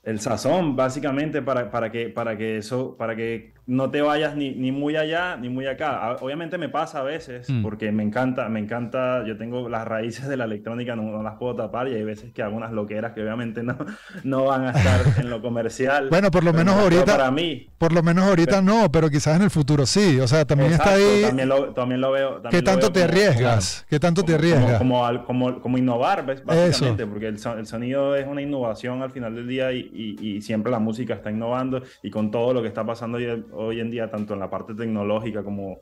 el 0.04 0.20
sazón, 0.20 0.76
básicamente, 0.76 1.42
para, 1.42 1.72
para, 1.72 1.92
que, 1.92 2.10
para 2.10 2.38
que 2.38 2.58
eso, 2.58 2.96
para 2.98 3.16
que 3.16 3.54
no 3.68 3.92
te 3.92 4.02
vayas 4.02 4.36
ni, 4.36 4.52
ni 4.52 4.72
muy 4.72 4.96
allá 4.96 5.38
ni 5.38 5.50
muy 5.50 5.68
acá. 5.68 6.18
Obviamente 6.20 6.58
me 6.58 6.70
pasa 6.70 7.00
a 7.00 7.04
veces, 7.04 7.50
mm. 7.50 7.62
porque 7.62 7.92
me 7.92 8.04
encanta, 8.04 8.50
me 8.50 8.60
encanta, 8.60 9.24
yo 9.26 9.38
tengo 9.38 9.70
las 9.70 9.88
raíces 9.88 10.28
de 10.28 10.38
la 10.38 10.46
electrónica, 10.46 10.96
no, 10.96 11.04
no, 11.04 11.24
las 11.24 11.36
puedo 11.36 11.56
tapar, 11.56 11.88
y 11.88 11.94
hay 11.94 12.04
veces 12.04 12.34
que 12.34 12.42
hago 12.42 12.56
unas 12.56 12.72
loqueras 12.72 13.14
que 13.14 13.22
obviamente 13.22 13.64
no, 13.64 13.78
no 14.24 14.46
van 14.46 14.66
a 14.66 14.72
estar 14.72 15.02
en 15.20 15.30
lo 15.30 15.42
comercial. 15.42 16.10
bueno, 16.10 16.32
por 16.32 16.44
lo 16.44 16.54
menos 16.54 16.76
ahorita. 16.76 17.06
Para 17.06 17.32
mí. 17.32 17.70
Por 17.78 17.94
lo 17.94 18.04
menos 18.04 18.26
ahorita 18.26 18.62
pero, 18.62 18.62
no, 18.62 18.92
pero 18.92 19.10
quizás 19.10 19.36
en 19.36 19.44
el 19.44 19.50
futuro 19.50 19.86
sí. 19.86 20.20
O 20.20 20.28
sea, 20.28 20.46
también 20.46 20.72
exacto, 20.72 20.96
está 20.98 21.14
ahí. 21.14 21.22
También 21.24 21.50
lo, 21.50 21.74
también 21.74 22.02
lo 22.02 22.12
veo. 22.12 22.34
También 22.42 22.52
¿Qué 22.52 22.62
tanto 22.62 22.88
veo 22.88 22.92
te 22.92 23.00
como, 23.02 23.12
arriesgas? 23.12 23.74
Claro, 23.74 23.88
¿Qué 23.90 24.00
tanto 24.00 24.22
como, 24.22 24.28
te 24.28 24.36
arriesgas? 24.36 24.78
Como, 24.78 25.26
como, 25.26 25.62
como, 25.62 25.78
innovar, 25.78 26.26
básicamente, 26.26 26.70
Eso. 26.70 27.10
porque 27.10 27.28
el, 27.28 27.36
el, 27.36 27.66
sonido 27.66 28.16
es 28.16 28.28
una 28.28 28.42
innovación 28.42 29.02
al 29.02 29.12
final 29.12 29.36
del 29.36 29.48
día 29.48 29.72
y, 29.72 29.90
y, 29.94 30.28
y 30.28 30.42
siempre 30.42 30.72
la 30.72 30.80
música 30.80 31.14
está 31.14 31.32
innovando 31.32 31.82
y 32.04 32.10
con 32.10 32.32
todo 32.32 32.54
lo 32.54 32.62
que 32.62 32.68
está 32.68 32.86
pasando 32.86 33.18
hoy, 33.18 33.46
hoy 33.54 33.80
en 33.80 33.92
día, 33.92 34.10
tanto 34.10 34.34
en 34.34 34.40
la 34.40 34.50
parte 34.50 34.74
tecnológica 34.74 35.44
como 35.44 35.82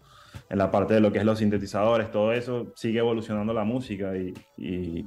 en 0.50 0.58
la 0.58 0.72
parte 0.72 0.96
de 0.96 1.00
lo 1.00 1.12
que 1.12 1.20
es 1.20 1.26
los 1.26 1.40
sintetizadores, 1.40 2.12
todo 2.12 2.34
eso 2.34 2.72
sigue 2.76 3.00
evolucionando 3.00 3.54
la 3.54 3.64
música 3.64 4.16
y, 4.16 4.34
y, 4.58 5.06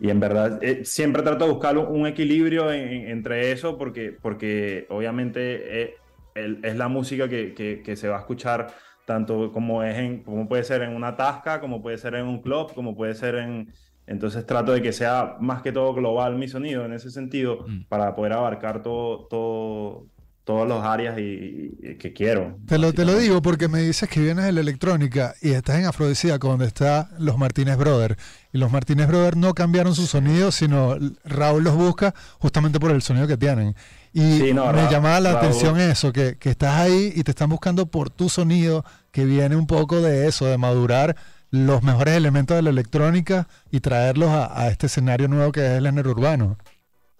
y 0.00 0.10
en 0.10 0.20
verdad 0.20 0.62
eh, 0.62 0.84
siempre 0.84 1.22
trato 1.22 1.46
de 1.46 1.52
buscar 1.52 1.78
un 1.78 2.06
equilibrio 2.06 2.72
en, 2.72 3.08
entre 3.08 3.52
eso 3.52 3.78
porque, 3.78 4.16
porque 4.20 4.86
obviamente 4.90 5.82
es, 5.82 5.90
eh, 6.34 6.58
es 6.62 6.76
la 6.76 6.88
música 6.88 7.28
que, 7.28 7.54
que, 7.54 7.82
que, 7.82 7.96
se 7.96 8.08
va 8.08 8.16
a 8.16 8.20
escuchar 8.20 8.74
tanto 9.04 9.52
como, 9.52 9.82
es 9.82 9.96
en, 9.96 10.22
como 10.22 10.48
puede 10.48 10.64
ser 10.64 10.82
en 10.82 10.94
una 10.94 11.16
tasca, 11.16 11.60
como 11.60 11.82
puede 11.82 11.98
ser 11.98 12.14
en 12.14 12.26
un 12.26 12.40
club, 12.40 12.72
como 12.74 12.96
puede 12.96 13.14
ser 13.14 13.36
en... 13.36 13.72
Entonces 14.06 14.44
trato 14.44 14.72
de 14.72 14.82
que 14.82 14.92
sea 14.92 15.36
más 15.40 15.62
que 15.62 15.70
todo 15.70 15.94
global 15.94 16.34
mi 16.36 16.48
sonido 16.48 16.84
en 16.84 16.92
ese 16.92 17.10
sentido 17.10 17.64
mm. 17.66 17.84
para 17.88 18.14
poder 18.16 18.32
abarcar 18.32 18.82
todo, 18.82 19.26
todo, 19.28 20.06
todas 20.44 20.68
las 20.68 20.84
áreas 20.84 21.18
y, 21.18 21.76
y, 21.80 21.94
que 21.96 22.12
quiero. 22.12 22.58
Te 22.66 22.78
lo, 22.78 22.92
te 22.92 23.04
lo 23.04 23.16
digo 23.16 23.42
porque 23.42 23.68
me 23.68 23.80
dices 23.80 24.08
que 24.08 24.20
vienes 24.20 24.44
de 24.44 24.52
la 24.52 24.60
electrónica 24.60 25.34
y 25.40 25.50
estás 25.50 25.78
en 25.78 25.86
Afrodisíaco, 25.86 26.48
donde 26.48 26.66
está 26.66 27.10
los 27.18 27.38
Martínez 27.38 27.76
Brothers. 27.76 28.16
Y 28.52 28.58
los 28.58 28.70
Martínez 28.70 29.08
Brothers 29.08 29.36
no 29.36 29.54
cambiaron 29.54 29.94
su 29.94 30.06
sonido, 30.06 30.50
sino 30.50 30.96
Raúl 31.24 31.64
los 31.64 31.74
busca 31.74 32.14
justamente 32.38 32.80
por 32.80 32.90
el 32.90 33.02
sonido 33.02 33.26
que 33.26 33.36
tienen. 33.36 33.74
Y 34.12 34.38
sí, 34.38 34.52
no, 34.52 34.66
me 34.66 34.72
Ra 34.72 34.90
llamaba 34.90 35.20
la 35.20 35.32
atención 35.32 35.78
eso, 35.78 36.12
que, 36.12 36.36
que 36.36 36.50
estás 36.50 36.74
ahí 36.74 37.12
y 37.14 37.22
te 37.22 37.30
están 37.30 37.48
buscando 37.48 37.86
por 37.86 38.10
tu 38.10 38.28
sonido, 38.28 38.84
que 39.10 39.24
viene 39.24 39.56
un 39.56 39.66
poco 39.66 40.00
de 40.00 40.26
eso, 40.26 40.46
de 40.46 40.58
madurar 40.58 41.16
los 41.50 41.82
mejores 41.82 42.16
elementos 42.16 42.56
de 42.56 42.62
la 42.62 42.70
electrónica 42.70 43.46
y 43.70 43.80
traerlos 43.80 44.30
a, 44.30 44.60
a 44.60 44.68
este 44.68 44.86
escenario 44.86 45.28
nuevo 45.28 45.52
que 45.52 45.64
es 45.64 45.72
el 45.72 45.84
género 45.84 46.10
urbano. 46.10 46.58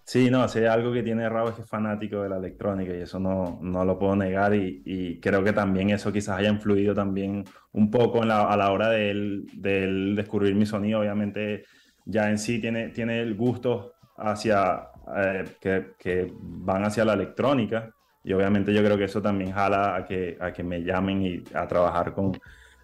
Sí, 0.04 0.30
no, 0.30 0.48
si 0.48 0.58
hay 0.58 0.66
algo 0.66 0.92
que 0.92 1.02
tiene 1.02 1.28
Raúl 1.28 1.50
es 1.50 1.54
que 1.56 1.62
es 1.62 1.68
fanático 1.68 2.22
de 2.22 2.28
la 2.28 2.36
electrónica 2.36 2.92
y 2.92 3.02
eso 3.02 3.20
no, 3.20 3.58
no 3.62 3.84
lo 3.84 3.98
puedo 3.98 4.16
negar 4.16 4.54
y, 4.54 4.82
y, 4.84 5.20
creo 5.20 5.44
que 5.44 5.52
también 5.52 5.90
eso 5.90 6.12
quizás 6.12 6.38
haya 6.38 6.48
influido 6.48 6.94
también 6.94 7.44
un 7.72 7.90
poco 7.90 8.22
a 8.22 8.56
la 8.56 8.72
hora 8.72 8.90
de 8.90 9.10
él, 9.10 9.46
de 9.54 9.84
él, 9.84 10.16
descubrir 10.16 10.54
mi 10.56 10.66
sonido. 10.66 11.00
Obviamente 11.00 11.64
ya 12.04 12.28
en 12.30 12.38
sí 12.38 12.60
tiene, 12.60 12.88
tiene 12.88 13.20
el 13.20 13.34
gusto 13.36 13.92
hacia, 14.16 14.88
eh, 15.16 15.44
que, 15.60 15.94
que, 15.98 16.32
van 16.40 16.84
hacia 16.84 17.04
la 17.04 17.14
electrónica 17.14 17.90
y 18.24 18.32
obviamente 18.32 18.74
yo 18.74 18.82
creo 18.82 18.98
que 18.98 19.04
eso 19.04 19.22
también 19.22 19.52
jala 19.52 19.96
a 19.96 20.04
que, 20.04 20.36
a 20.40 20.52
que 20.52 20.64
me 20.64 20.82
llamen 20.82 21.22
y 21.22 21.44
a 21.54 21.66
trabajar 21.66 22.12
con... 22.12 22.32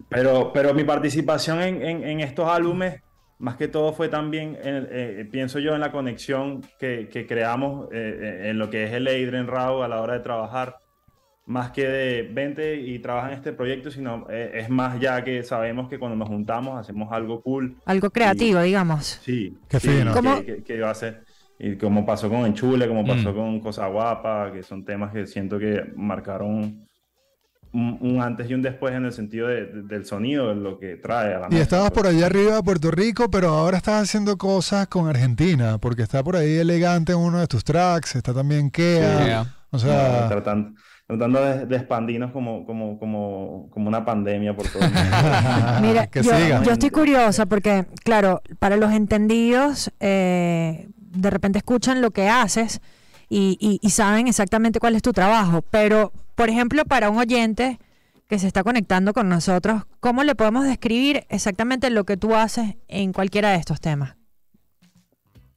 Pero, 0.07 0.51
pero 0.53 0.73
mi 0.73 0.85
participación 0.85 1.61
en, 1.61 1.81
en 2.03 2.19
estos 2.21 2.47
álbumes 2.47 3.01
más 3.39 3.55
que 3.55 3.67
todo 3.67 3.93
fue 3.93 4.09
también, 4.09 4.57
eh, 4.61 4.87
eh, 4.91 5.29
pienso 5.31 5.59
yo, 5.59 5.73
en 5.73 5.81
la 5.81 5.91
conexión 5.91 6.61
que, 6.77 7.09
que 7.09 7.25
creamos 7.25 7.87
eh, 7.91 8.49
en 8.49 8.59
lo 8.59 8.69
que 8.69 8.83
es 8.83 8.91
el 8.91 9.07
Adrian 9.07 9.47
Rao 9.47 9.81
a 9.81 9.87
la 9.87 10.01
hora 10.01 10.13
de 10.13 10.19
trabajar, 10.19 10.77
más 11.45 11.71
que 11.71 11.87
de 11.87 12.23
vente 12.31 12.75
y 12.75 12.99
trabaja 12.99 13.29
en 13.29 13.33
este 13.33 13.53
proyecto, 13.53 13.89
sino 13.89 14.27
eh, 14.29 14.51
es 14.53 14.69
más 14.69 14.99
ya 14.99 15.23
que 15.23 15.41
sabemos 15.41 15.89
que 15.89 15.97
cuando 15.97 16.15
nos 16.15 16.27
juntamos 16.27 16.77
hacemos 16.77 17.11
algo 17.11 17.41
cool. 17.41 17.77
Algo 17.85 18.11
creativo, 18.11 18.59
y, 18.59 18.65
digamos. 18.65 19.19
Sí, 19.23 19.57
Qué 19.67 19.79
sí, 19.79 19.89
fino. 19.89 20.13
Que, 20.13 20.45
que, 20.45 20.63
que, 20.63 20.79
va 20.79 20.91
a 20.91 20.95
ser. 20.95 21.23
Y 21.57 21.75
como 21.75 22.05
pasó 22.05 22.29
con 22.29 22.45
Enchule, 22.45 22.87
como 22.87 23.03
pasó 23.03 23.31
mm. 23.31 23.35
con 23.35 23.59
Cosa 23.61 23.87
Guapa, 23.87 24.51
que 24.51 24.61
son 24.61 24.85
temas 24.85 25.11
que 25.11 25.25
siento 25.25 25.57
que 25.57 25.91
marcaron 25.95 26.88
un, 27.71 27.97
un, 28.01 28.21
antes 28.21 28.49
y 28.49 28.53
un 28.53 28.61
después 28.61 28.93
en 28.93 29.05
el 29.05 29.11
sentido 29.11 29.47
de, 29.47 29.65
de, 29.65 29.81
del 29.83 30.05
sonido, 30.05 30.49
de 30.49 30.55
lo 30.55 30.79
que 30.79 30.95
trae 30.95 31.33
a 31.35 31.39
la 31.39 31.47
Y 31.51 31.57
estabas 31.57 31.91
pues. 31.91 32.03
por 32.03 32.13
allá 32.13 32.25
arriba 32.25 32.55
de 32.55 32.63
Puerto 32.63 32.91
Rico, 32.91 33.29
pero 33.29 33.49
ahora 33.49 33.77
estás 33.77 34.03
haciendo 34.03 34.37
cosas 34.37 34.87
con 34.87 35.07
Argentina, 35.07 35.77
porque 35.77 36.01
está 36.01 36.23
por 36.23 36.35
ahí 36.35 36.57
elegante 36.57 37.11
en 37.11 37.19
uno 37.19 37.39
de 37.39 37.47
tus 37.47 37.63
tracks, 37.63 38.15
está 38.15 38.33
también 38.33 38.71
Kea. 38.71 39.19
Sí, 39.19 39.25
yeah. 39.25 39.55
O 39.71 39.79
sea. 39.79 40.21
No, 40.21 40.27
tratando, 40.29 40.71
tratando 41.05 41.43
de, 41.43 41.65
de, 41.65 41.75
expandirnos 41.75 42.31
como, 42.31 42.65
como, 42.65 42.97
como, 42.97 43.69
como 43.71 43.87
una 43.87 44.03
pandemia 44.03 44.55
por 44.55 44.67
todo 44.67 44.83
el 44.83 44.91
mundo. 44.91 45.17
Mira, 45.81 46.07
que 46.07 46.23
yo, 46.23 46.35
siga. 46.35 46.63
yo 46.63 46.71
estoy 46.71 46.89
curiosa 46.89 47.45
porque, 47.45 47.85
claro, 48.03 48.41
para 48.57 48.77
los 48.77 48.91
entendidos, 48.91 49.91
eh, 49.99 50.87
de 50.97 51.29
repente 51.29 51.59
escuchan 51.59 52.01
lo 52.01 52.11
que 52.11 52.29
haces 52.29 52.81
y, 53.29 53.57
y, 53.59 53.79
y 53.85 53.91
saben 53.91 54.27
exactamente 54.27 54.79
cuál 54.79 54.95
es 54.95 55.03
tu 55.03 55.13
trabajo, 55.13 55.63
pero 55.69 56.11
por 56.39 56.49
ejemplo, 56.49 56.85
para 56.85 57.09
un 57.09 57.17
oyente 57.17 57.79
que 58.29 58.39
se 58.39 58.47
está 58.47 58.63
conectando 58.63 59.11
con 59.11 59.27
nosotros, 59.27 59.83
¿cómo 59.99 60.23
le 60.23 60.35
podemos 60.35 60.63
describir 60.63 61.25
exactamente 61.27 61.89
lo 61.89 62.05
que 62.05 62.15
tú 62.15 62.33
haces 62.33 62.77
en 62.87 63.11
cualquiera 63.11 63.49
de 63.49 63.57
estos 63.57 63.81
temas? 63.81 64.15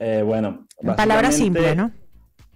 Eh, 0.01 0.23
bueno, 0.27 0.67
en 0.81 0.97
palabras 0.97 1.37
simples, 1.37 1.77
¿no? 1.77 1.93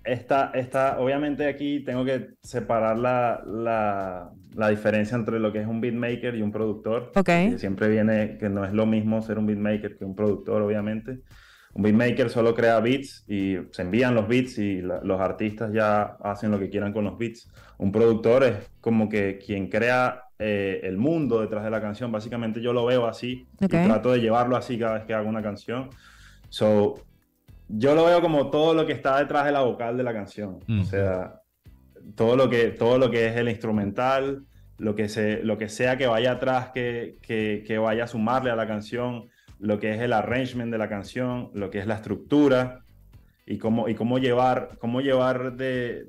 Esta, 0.02 0.50
esta, 0.54 0.98
obviamente 0.98 1.46
aquí 1.46 1.84
tengo 1.84 2.04
que 2.04 2.30
separar 2.42 2.98
la, 2.98 3.44
la, 3.46 4.32
la, 4.56 4.70
diferencia 4.70 5.16
entre 5.16 5.38
lo 5.38 5.52
que 5.52 5.60
es 5.60 5.68
un 5.68 5.80
beatmaker 5.80 6.34
y 6.34 6.42
un 6.42 6.50
productor. 6.50 7.12
Ok. 7.14 7.26
Que 7.26 7.58
siempre 7.60 7.88
viene 7.88 8.38
que 8.38 8.48
no 8.48 8.64
es 8.64 8.72
lo 8.72 8.86
mismo 8.86 9.22
ser 9.22 9.38
un 9.38 9.46
beatmaker 9.46 9.96
que 9.96 10.04
un 10.04 10.16
productor, 10.16 10.62
obviamente. 10.62 11.20
Un 11.76 11.82
beatmaker 11.82 12.30
solo 12.30 12.54
crea 12.54 12.80
beats 12.80 13.22
y 13.28 13.58
se 13.70 13.82
envían 13.82 14.14
los 14.14 14.26
beats 14.26 14.56
y 14.56 14.80
la, 14.80 14.98
los 15.02 15.20
artistas 15.20 15.70
ya 15.74 16.16
hacen 16.22 16.50
lo 16.50 16.58
que 16.58 16.70
quieran 16.70 16.90
con 16.90 17.04
los 17.04 17.18
beats. 17.18 17.50
Un 17.76 17.92
productor 17.92 18.44
es 18.44 18.70
como 18.80 19.10
que 19.10 19.36
quien 19.36 19.68
crea 19.68 20.22
eh, 20.38 20.80
el 20.84 20.96
mundo 20.96 21.42
detrás 21.42 21.64
de 21.64 21.70
la 21.70 21.78
canción. 21.78 22.10
Básicamente 22.10 22.62
yo 22.62 22.72
lo 22.72 22.86
veo 22.86 23.06
así 23.06 23.46
okay. 23.62 23.84
y 23.84 23.88
trato 23.88 24.12
de 24.12 24.20
llevarlo 24.20 24.56
así 24.56 24.78
cada 24.78 24.94
vez 24.94 25.04
que 25.04 25.12
hago 25.12 25.28
una 25.28 25.42
canción. 25.42 25.90
So, 26.48 26.94
yo 27.68 27.94
lo 27.94 28.06
veo 28.06 28.22
como 28.22 28.48
todo 28.48 28.72
lo 28.72 28.86
que 28.86 28.94
está 28.94 29.18
detrás 29.18 29.44
de 29.44 29.52
la 29.52 29.60
vocal 29.60 29.98
de 29.98 30.02
la 30.02 30.14
canción. 30.14 30.60
Mm. 30.66 30.80
O 30.80 30.84
sea, 30.84 31.42
todo 32.14 32.36
lo 32.36 32.48
que, 32.48 32.68
todo 32.68 32.96
lo 32.96 33.10
que 33.10 33.26
es 33.26 33.36
el 33.36 33.50
instrumental, 33.50 34.46
lo 34.78 34.94
que, 34.94 35.10
se, 35.10 35.42
lo 35.42 35.58
que 35.58 35.68
sea 35.68 35.98
que 35.98 36.06
vaya 36.06 36.32
atrás, 36.32 36.70
que, 36.72 37.18
que, 37.20 37.64
que 37.66 37.76
vaya 37.76 38.04
a 38.04 38.06
sumarle 38.06 38.50
a 38.50 38.56
la 38.56 38.66
canción 38.66 39.28
lo 39.58 39.78
que 39.78 39.94
es 39.94 40.00
el 40.00 40.12
arrangement 40.12 40.70
de 40.70 40.78
la 40.78 40.88
canción, 40.88 41.50
lo 41.54 41.70
que 41.70 41.78
es 41.78 41.86
la 41.86 41.94
estructura 41.94 42.80
y 43.46 43.58
cómo, 43.58 43.88
y 43.88 43.94
cómo 43.94 44.18
llevar, 44.18 44.76
cómo 44.78 45.00
llevar 45.00 45.56
de, 45.56 46.06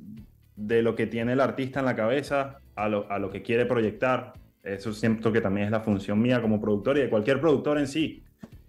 de 0.56 0.82
lo 0.82 0.96
que 0.96 1.08
tiene 1.08 1.34
el 1.34 1.40
artista 1.40 1.80
en 1.80 1.86
la 1.86 1.96
cabeza 1.96 2.58
a 2.76 2.90
lo, 2.90 3.10
a 3.12 3.20
lo, 3.20 3.30
que 3.30 3.42
quiere 3.42 3.66
proyectar. 3.66 4.34
Eso 4.64 4.92
siento 4.92 5.32
que 5.32 5.40
también 5.40 5.66
es 5.68 5.72
la 5.72 5.82
función 5.82 6.22
mía 6.22 6.42
como 6.42 6.60
productor 6.60 6.98
y 6.98 7.02
de 7.02 7.10
cualquier 7.10 7.40
productor 7.40 7.78
en 7.78 7.88
sí. 7.88 8.24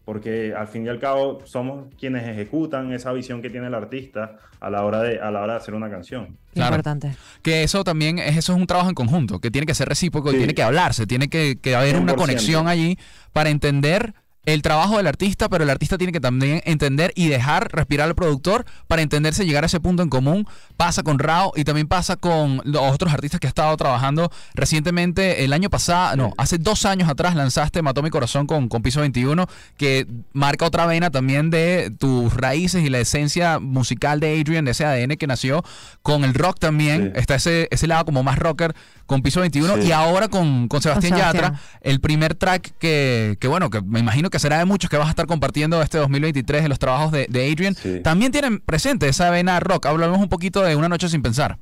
porque 0.05 0.55
al 0.57 0.69
fin 0.69 0.87
y 0.87 0.89
al 0.89 0.99
cabo 0.99 1.41
somos 1.45 1.93
quienes 1.99 2.27
ejecutan 2.27 2.93
esa 2.93 3.13
visión 3.13 3.43
que 3.43 3.51
tiene 3.51 3.67
el 3.67 3.75
artista 3.75 4.37
a 4.61 4.71
la 4.71 4.85
hora 4.85 5.03
de, 5.03 5.19
a 5.19 5.31
la 5.31 5.43
hora 5.43 5.55
de 5.55 5.59
hacer 5.59 5.75
una 5.75 5.91
canción. 5.91 6.39
Claro. 6.55 6.77
Importante. 6.77 7.17
Que 7.43 7.63
eso 7.63 7.85
también 7.85 8.19
es, 8.19 8.37
eso 8.37 8.53
es 8.53 8.59
un 8.59 8.67
trabajo 8.67 8.89
en 8.89 8.95
conjunto, 8.95 9.39
que 9.41 9.51
tiene 9.51 9.67
que 9.67 9.75
ser 9.75 9.89
recíproco, 9.89 10.33
y 10.33 10.37
tiene 10.37 10.55
que 10.55 10.63
hablarse, 10.63 11.07
tiene 11.07 11.29
que, 11.29 11.59
que 11.61 11.75
haber 11.75 11.97
una 11.97 12.15
conexión 12.15 12.69
allí 12.69 12.99
para 13.33 13.51
entender 13.51 14.15
el 14.55 14.63
trabajo 14.63 14.97
del 14.97 15.07
artista, 15.07 15.51
pero 15.51 15.65
el 15.65 15.69
artista 15.69 15.99
tiene 15.99 16.11
que 16.11 16.21
también 16.21 16.63
entender 16.65 17.13
y 17.15 17.29
dejar 17.29 17.71
respirar 17.71 18.09
al 18.09 18.15
productor 18.15 18.65
para 18.87 19.03
entenderse, 19.03 19.45
llegar 19.45 19.63
a 19.63 19.67
ese 19.67 19.79
punto 19.79 20.03
en 20.03 20.09
común. 20.09 20.47
Pasa 20.79 21.03
con 21.03 21.19
Rao 21.19 21.53
y 21.55 21.65
también 21.65 21.87
pasa 21.87 22.17
con 22.17 22.63
los 22.65 22.81
otros 22.81 23.13
artistas 23.13 23.41
que 23.41 23.47
ha 23.47 23.51
estado 23.51 23.77
trabajando 23.77 24.33
recientemente. 24.55 25.45
El 25.45 25.53
año 25.53 25.69
pasado, 25.69 26.17
no, 26.17 26.33
hace 26.39 26.57
dos 26.57 26.87
años 26.87 27.11
atrás 27.11 27.35
lanzaste 27.35 27.83
Mató 27.83 28.03
mi 28.03 28.09
corazón 28.09 28.47
con, 28.47 28.71
con 28.71 28.81
Piso 28.81 29.01
21, 29.01 29.47
que 29.77 30.07
marca 30.33 30.65
otra 30.65 30.87
vena 30.87 31.11
también 31.11 31.51
de 31.51 31.93
tus 31.99 32.33
raíces 32.33 32.83
y 32.83 32.89
la 32.89 33.01
esencia 33.01 33.59
musical 33.59 34.19
de 34.19 34.41
Adrian, 34.41 34.65
de 34.65 34.71
ese 34.71 34.87
ADN 34.87 35.19
que 35.19 35.27
nació 35.27 35.63
con 36.01 36.25
el 36.25 36.33
rock 36.33 36.59
también. 36.59 37.13
Está 37.17 37.35
ese, 37.35 37.69
ese 37.71 37.87
lado 37.87 38.07
como 38.07 38.23
más 38.23 38.39
rocker 38.39 38.75
con 39.09 39.23
Piso 39.23 39.41
21 39.41 39.79
y 39.79 39.91
ahora 39.91 40.29
con, 40.29 40.69
con 40.69 40.83
Sebastián 40.83 41.17
Yatra, 41.17 41.59
el 41.81 41.99
primer 41.99 42.35
track 42.35 42.75
que, 42.79 43.39
que, 43.41 43.49
bueno, 43.49 43.71
que 43.71 43.81
me 43.81 44.01
imagino 44.01 44.29
que 44.29 44.39
será 44.39 44.59
de 44.59 44.67
muchos 44.67 44.91
que 44.91 44.99
vas 44.99 45.07
a 45.07 45.11
estar 45.11 45.27
compartiendo 45.27 45.81
este 45.81 45.97
2023 45.97 46.65
en 46.65 46.69
los 46.69 46.79
trabajos 46.79 47.11
de, 47.11 47.25
Adrian. 47.25 47.75
También 48.03 48.33
tienen 48.33 48.61
presente 48.61 49.09
esa 49.09 49.31
vena 49.31 49.59
rock. 49.61 49.87
Hablamos 49.87 50.19
un 50.19 50.29
poquito 50.29 50.63
de 50.63 50.77
Una 50.77 50.91
Noche 50.91 51.09
Sin 51.09 51.23
Pensar. 51.23 51.59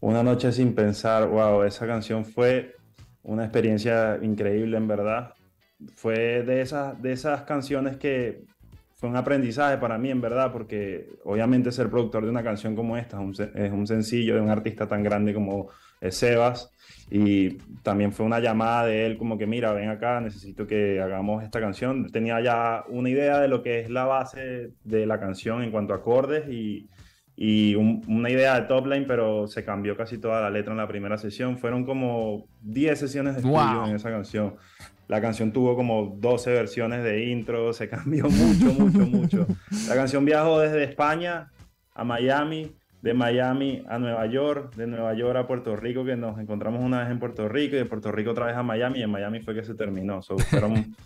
Una 0.00 0.22
Noche 0.22 0.52
Sin 0.52 0.74
Pensar, 0.74 1.26
wow, 1.26 1.62
esa 1.62 1.86
canción 1.86 2.26
fue 2.26 2.76
una 3.22 3.44
experiencia 3.44 4.18
increíble 4.20 4.76
en 4.76 4.86
verdad. 4.86 5.32
Fue 5.96 6.42
de 6.42 6.60
esas, 6.60 7.00
de 7.00 7.14
esas 7.14 7.44
canciones 7.44 7.96
que 7.96 8.44
fue 9.04 9.10
un 9.10 9.16
aprendizaje 9.18 9.76
para 9.76 9.98
mí 9.98 10.10
en 10.10 10.22
verdad, 10.22 10.50
porque 10.50 11.10
obviamente 11.24 11.70
ser 11.72 11.90
productor 11.90 12.24
de 12.24 12.30
una 12.30 12.42
canción 12.42 12.74
como 12.74 12.96
esta 12.96 13.18
es 13.18 13.38
un, 13.38 13.50
es 13.54 13.70
un 13.70 13.86
sencillo 13.86 14.34
de 14.34 14.40
un 14.40 14.48
artista 14.48 14.88
tan 14.88 15.02
grande 15.02 15.34
como 15.34 15.68
Sebas 16.08 16.72
y 17.10 17.58
también 17.82 18.14
fue 18.14 18.24
una 18.24 18.40
llamada 18.40 18.86
de 18.86 19.04
él 19.04 19.18
como 19.18 19.36
que 19.36 19.46
mira, 19.46 19.74
ven 19.74 19.90
acá, 19.90 20.22
necesito 20.22 20.66
que 20.66 21.02
hagamos 21.02 21.44
esta 21.44 21.60
canción. 21.60 22.10
Tenía 22.12 22.40
ya 22.40 22.84
una 22.88 23.10
idea 23.10 23.40
de 23.40 23.48
lo 23.48 23.62
que 23.62 23.80
es 23.80 23.90
la 23.90 24.06
base 24.06 24.70
de 24.84 25.04
la 25.04 25.20
canción 25.20 25.62
en 25.62 25.70
cuanto 25.70 25.92
a 25.92 25.96
acordes 25.96 26.48
y, 26.48 26.88
y 27.36 27.74
una 27.74 28.30
idea 28.30 28.60
de 28.60 28.66
top 28.66 28.86
line, 28.86 29.06
pero 29.06 29.46
se 29.46 29.64
cambió 29.64 29.96
casi 29.96 30.18
toda 30.18 30.40
la 30.40 30.50
letra 30.50 30.72
en 30.72 30.78
la 30.78 30.86
primera 30.86 31.18
sesión. 31.18 31.58
Fueron 31.58 31.84
como 31.84 32.46
10 32.62 32.98
sesiones 32.98 33.34
de 33.34 33.40
estudio 33.40 33.86
en 33.86 33.96
esa 33.96 34.10
canción. 34.10 34.54
La 35.08 35.20
canción 35.20 35.52
tuvo 35.52 35.76
como 35.76 36.16
12 36.18 36.52
versiones 36.52 37.02
de 37.02 37.26
intro, 37.26 37.72
se 37.74 37.88
cambió 37.88 38.24
mucho, 38.28 38.72
mucho, 38.72 39.06
mucho. 39.06 39.46
La 39.88 39.94
canción 39.94 40.24
viajó 40.24 40.60
desde 40.60 40.84
España 40.84 41.50
a 41.94 42.04
Miami 42.04 42.72
de 43.04 43.12
Miami 43.12 43.84
a 43.86 43.98
Nueva 43.98 44.24
York, 44.24 44.74
de 44.76 44.86
Nueva 44.86 45.12
York 45.12 45.36
a 45.36 45.46
Puerto 45.46 45.76
Rico, 45.76 46.06
que 46.06 46.16
nos 46.16 46.38
encontramos 46.38 46.82
una 46.82 47.00
vez 47.00 47.10
en 47.10 47.18
Puerto 47.18 47.50
Rico 47.50 47.76
y 47.76 47.78
de 47.80 47.84
Puerto 47.84 48.10
Rico 48.10 48.30
otra 48.30 48.46
vez 48.46 48.56
a 48.56 48.62
Miami 48.62 49.00
y 49.00 49.02
en 49.02 49.10
Miami 49.10 49.40
fue 49.40 49.54
que 49.54 49.62
se 49.62 49.74
terminó. 49.74 50.22
fueron 50.22 50.96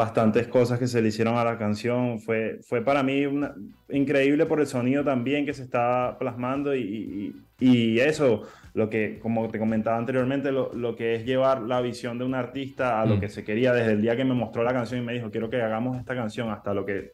bastantes 0.00 0.48
cosas 0.48 0.78
que 0.78 0.86
se 0.86 1.02
le 1.02 1.08
hicieron 1.08 1.36
a 1.36 1.44
la 1.44 1.58
canción. 1.58 2.20
Fue, 2.20 2.58
fue 2.62 2.82
para 2.82 3.02
mí 3.02 3.22
increíble 3.90 4.46
por 4.46 4.58
el 4.60 4.66
sonido 4.66 5.04
también 5.04 5.44
que 5.44 5.52
se 5.52 5.62
estaba 5.62 6.18
plasmando 6.18 6.74
y, 6.74 7.36
y, 7.60 8.00
eso, 8.00 8.44
lo 8.72 8.88
que, 8.88 9.18
como 9.20 9.48
te 9.48 9.58
comentaba 9.58 9.98
anteriormente, 9.98 10.50
lo, 10.52 10.72
lo, 10.74 10.96
que 10.96 11.16
es 11.16 11.26
llevar 11.26 11.60
la 11.60 11.82
visión 11.82 12.18
de 12.18 12.24
un 12.24 12.34
artista 12.34 13.02
a 13.02 13.04
lo 13.04 13.16
mm. 13.16 13.20
que 13.20 13.28
se 13.28 13.44
quería 13.44 13.74
desde 13.74 13.92
el 13.92 14.00
día 14.00 14.16
que 14.16 14.24
me 14.24 14.32
mostró 14.32 14.64
la 14.64 14.72
canción 14.72 15.02
y 15.02 15.04
me 15.04 15.12
dijo, 15.12 15.30
quiero 15.30 15.50
que 15.50 15.60
hagamos 15.60 15.98
esta 15.98 16.14
canción 16.14 16.48
hasta 16.50 16.72
lo 16.72 16.86
que 16.86 17.12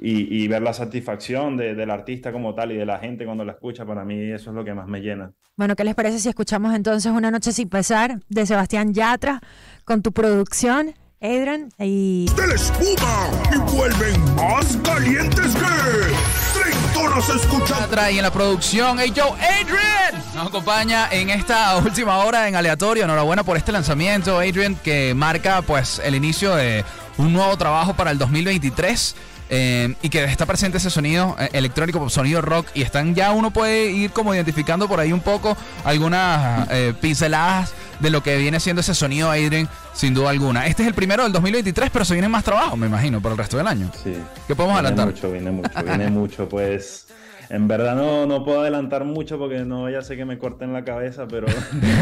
y, 0.00 0.46
ver 0.46 0.62
la 0.62 0.72
satisfacción 0.72 1.56
del 1.56 1.90
artista 1.90 2.30
como 2.32 2.54
tal 2.54 2.72
y 2.72 2.76
de 2.76 2.86
la 2.86 2.98
gente 2.98 3.24
cuando 3.24 3.44
la 3.44 3.52
escucha, 3.52 3.84
para 3.84 4.04
mí 4.04 4.30
eso 4.30 4.50
es 4.50 4.56
lo 4.56 4.64
que 4.64 4.74
más 4.74 4.86
me 4.86 5.00
llena. 5.00 5.32
Bueno, 5.56 5.74
¿qué 5.74 5.82
les 5.82 5.94
parece 5.94 6.20
si 6.20 6.28
escuchamos 6.28 6.74
entonces 6.74 7.10
Una 7.10 7.30
Noche 7.30 7.52
Sin 7.52 7.68
Pesar 7.68 8.20
de 8.28 8.46
Sebastián 8.46 8.94
Yatra 8.94 9.40
con 9.84 10.02
tu 10.02 10.12
producción, 10.12 10.94
Adrian? 11.20 11.72
Y... 11.80 12.26
¡De 12.36 12.54
espuma! 12.54 13.28
¡Y 13.52 13.58
vuelven 13.72 14.34
más 14.36 14.76
calientes 14.84 15.52
que... 15.52 16.60
¡Treintonas 16.60 17.28
escuchando! 17.28 18.10
Y 18.10 18.18
en 18.18 18.22
la 18.22 18.32
producción, 18.32 18.98
hey 19.00 19.12
yo, 19.12 19.34
Adrian, 19.34 20.22
nos 20.36 20.46
acompaña 20.46 21.08
en 21.10 21.30
esta 21.30 21.76
última 21.78 22.18
hora 22.18 22.46
en 22.46 22.54
aleatorio. 22.54 23.02
Enhorabuena 23.02 23.42
por 23.42 23.56
este 23.56 23.72
lanzamiento, 23.72 24.38
Adrian, 24.38 24.76
que 24.76 25.12
marca 25.14 25.62
pues 25.62 26.00
el 26.04 26.14
inicio 26.14 26.54
de 26.54 26.84
un 27.16 27.32
nuevo 27.32 27.56
trabajo 27.56 27.94
para 27.94 28.12
el 28.12 28.18
2023. 28.18 29.16
Eh, 29.50 29.94
y 30.02 30.10
que 30.10 30.24
está 30.24 30.44
presente 30.44 30.76
ese 30.76 30.90
sonido 30.90 31.34
eh, 31.38 31.48
electrónico, 31.54 32.10
sonido 32.10 32.42
rock, 32.42 32.66
y 32.74 32.82
están 32.82 33.14
ya 33.14 33.32
uno 33.32 33.50
puede 33.50 33.90
ir 33.90 34.10
como 34.10 34.34
identificando 34.34 34.86
por 34.86 35.00
ahí 35.00 35.10
un 35.10 35.20
poco 35.20 35.56
algunas 35.84 36.68
eh, 36.70 36.92
pinceladas 37.00 37.72
de 38.00 38.10
lo 38.10 38.22
que 38.22 38.36
viene 38.36 38.60
siendo 38.60 38.80
ese 38.80 38.94
sonido 38.94 39.30
Adrian, 39.30 39.68
sin 39.92 40.14
duda 40.14 40.30
alguna. 40.30 40.66
Este 40.66 40.82
es 40.82 40.88
el 40.88 40.94
primero 40.94 41.22
del 41.22 41.32
2023, 41.32 41.90
pero 41.90 42.04
se 42.04 42.14
viene 42.14 42.28
más 42.28 42.44
trabajo, 42.44 42.76
me 42.76 42.86
imagino, 42.86 43.20
por 43.20 43.32
el 43.32 43.38
resto 43.38 43.56
del 43.56 43.66
año. 43.66 43.90
Sí. 44.02 44.14
¿Qué 44.46 44.54
podemos 44.54 44.80
viene 44.80 44.88
adelantar? 44.88 45.06
Mucho, 45.14 45.32
viene 45.32 45.50
mucho, 45.50 45.70
viene 45.84 46.10
mucho, 46.10 46.48
pues 46.48 47.06
en 47.50 47.66
verdad 47.66 47.96
no, 47.96 48.26
no 48.26 48.44
puedo 48.44 48.60
adelantar 48.60 49.04
mucho 49.04 49.38
porque 49.38 49.64
no 49.64 49.88
ya 49.88 50.02
sé 50.02 50.16
que 50.16 50.24
me 50.24 50.38
corten 50.38 50.72
la 50.72 50.84
cabeza, 50.84 51.26
pero, 51.26 51.46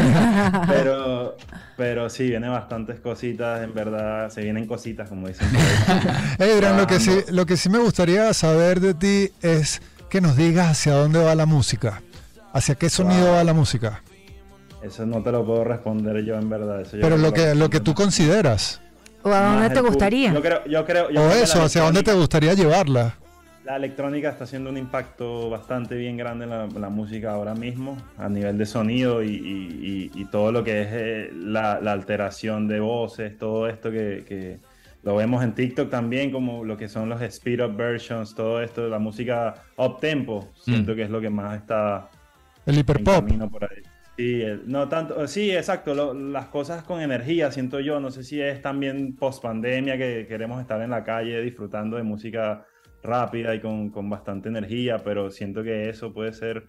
pero, 0.66 1.37
pero 1.76 2.11
sí, 2.11 2.28
vienen 2.28 2.50
bastantes 2.50 2.98
cositas, 2.98 3.62
en 3.62 3.72
verdad, 3.72 4.28
se 4.30 4.42
vienen 4.42 4.66
cositas, 4.66 5.09
como 5.09 5.28
dicen. 5.28 5.48
Adrian, 6.38 6.76
lo 6.76 6.87
que, 6.87 6.98
sí, 6.98 7.20
lo 7.28 7.46
que 7.46 7.56
sí 7.56 7.68
me 7.68 7.78
gustaría 7.78 8.32
saber 8.35 8.80
de 8.80 8.94
ti 8.94 9.32
es 9.40 9.80
que 10.11 10.20
nos 10.20 10.37
digas 10.37 10.68
hacia 10.68 10.94
dónde 10.94 11.22
va 11.22 11.35
la 11.37 11.46
música, 11.46 12.02
hacia 12.52 12.74
qué 12.74 12.90
sonido 12.90 13.32
va 13.32 13.44
la 13.44 13.54
música. 13.54 14.02
Eso 14.87 15.05
no 15.05 15.22
te 15.22 15.33
lo 15.33 15.44
puedo 15.44 15.64
responder 15.64 16.25
yo, 16.25 16.37
en 16.37 16.49
verdad. 16.49 16.87
pero 16.92 17.16
lo 17.16 17.33
que, 17.33 17.55
lo 17.55 17.68
que 17.68 17.81
tú 17.81 17.92
consideras. 17.92 18.81
¿O 19.22 19.31
a 19.31 19.55
dónde 19.55 19.70
te 19.70 19.81
gustaría? 19.81 20.33
Yo 20.33 20.40
creo, 20.40 20.64
yo 20.66 20.85
creo, 20.85 21.09
o 21.09 21.31
eso, 21.31 21.62
hacia 21.62 21.83
dónde 21.83 22.05
te 22.05 22.12
gustaría 22.12 22.55
llevarla. 22.55 23.16
La 23.64 23.75
electrónica 23.75 24.29
está 24.29 24.44
haciendo 24.44 24.70
un 24.70 24.77
impacto 24.77 25.51
bastante 25.51 25.96
bien 25.96 26.16
grande 26.16 26.44
en 26.44 26.81
la, 26.81 26.88
música 26.88 27.33
ahora 27.33 27.57
mismo, 27.57 27.96
a 28.16 28.29
nivel 28.29 28.57
de 28.57 28.64
sonido 28.64 29.25
y, 29.25 30.29
todo 30.31 30.53
lo 30.53 30.62
que 30.62 30.83
es 30.83 30.88
eh, 30.92 31.31
la, 31.35 31.72
alteración 31.72 32.68
de 32.68 32.79
voces, 32.79 33.37
todo 33.37 33.68
esto 33.68 33.90
que, 33.90 34.61
lo 35.03 35.16
vemos 35.16 35.42
en 35.42 35.53
TikTok 35.53 35.90
también, 35.90 36.31
como 36.31 36.64
lo 36.64 36.77
que 36.77 36.88
son 36.88 37.09
los 37.09 37.20
speed 37.22 37.64
up 37.64 37.77
versions, 37.77 38.35
todo 38.35 38.62
esto, 38.62 38.88
la 38.88 39.01
música 39.01 39.55
up 39.77 39.99
tempo, 39.99 40.49
siento 40.61 40.92
mm. 40.92 40.94
que 40.96 41.03
es 41.03 41.11
lo 41.11 41.20
que 41.20 41.31
más 41.31 41.57
está 41.57 42.09
el 42.66 42.79
hiperpop. 42.79 43.29
por 43.51 43.64
ahí. 43.64 43.83
Sí, 44.16 44.42
no 44.64 44.88
tanto, 44.88 45.26
sí, 45.29 45.50
exacto, 45.50 46.14
las 46.14 46.46
cosas 46.46 46.83
con 46.85 47.02
energía, 47.02 47.52
siento 47.52 47.81
yo, 47.81 48.00
no 48.00 48.11
sé 48.11 48.24
si 48.24 48.40
es 48.40 48.62
también 48.62 49.14
post 49.14 49.42
pandemia 49.42 49.98
que 49.98 50.26
queremos 50.26 50.59
estar 50.61 50.81
en 50.81 50.88
la 50.88 51.05
calle 51.05 51.42
disfrutando 51.42 51.98
de 51.98 52.02
música 52.02 52.64
rápida 53.02 53.55
y 53.55 53.61
con, 53.61 53.90
con, 53.90 54.09
bastante 54.09 54.48
energía, 54.48 54.98
pero 54.98 55.31
siento 55.31 55.62
que 55.62 55.88
eso 55.88 56.12
puede 56.12 56.33
ser... 56.33 56.64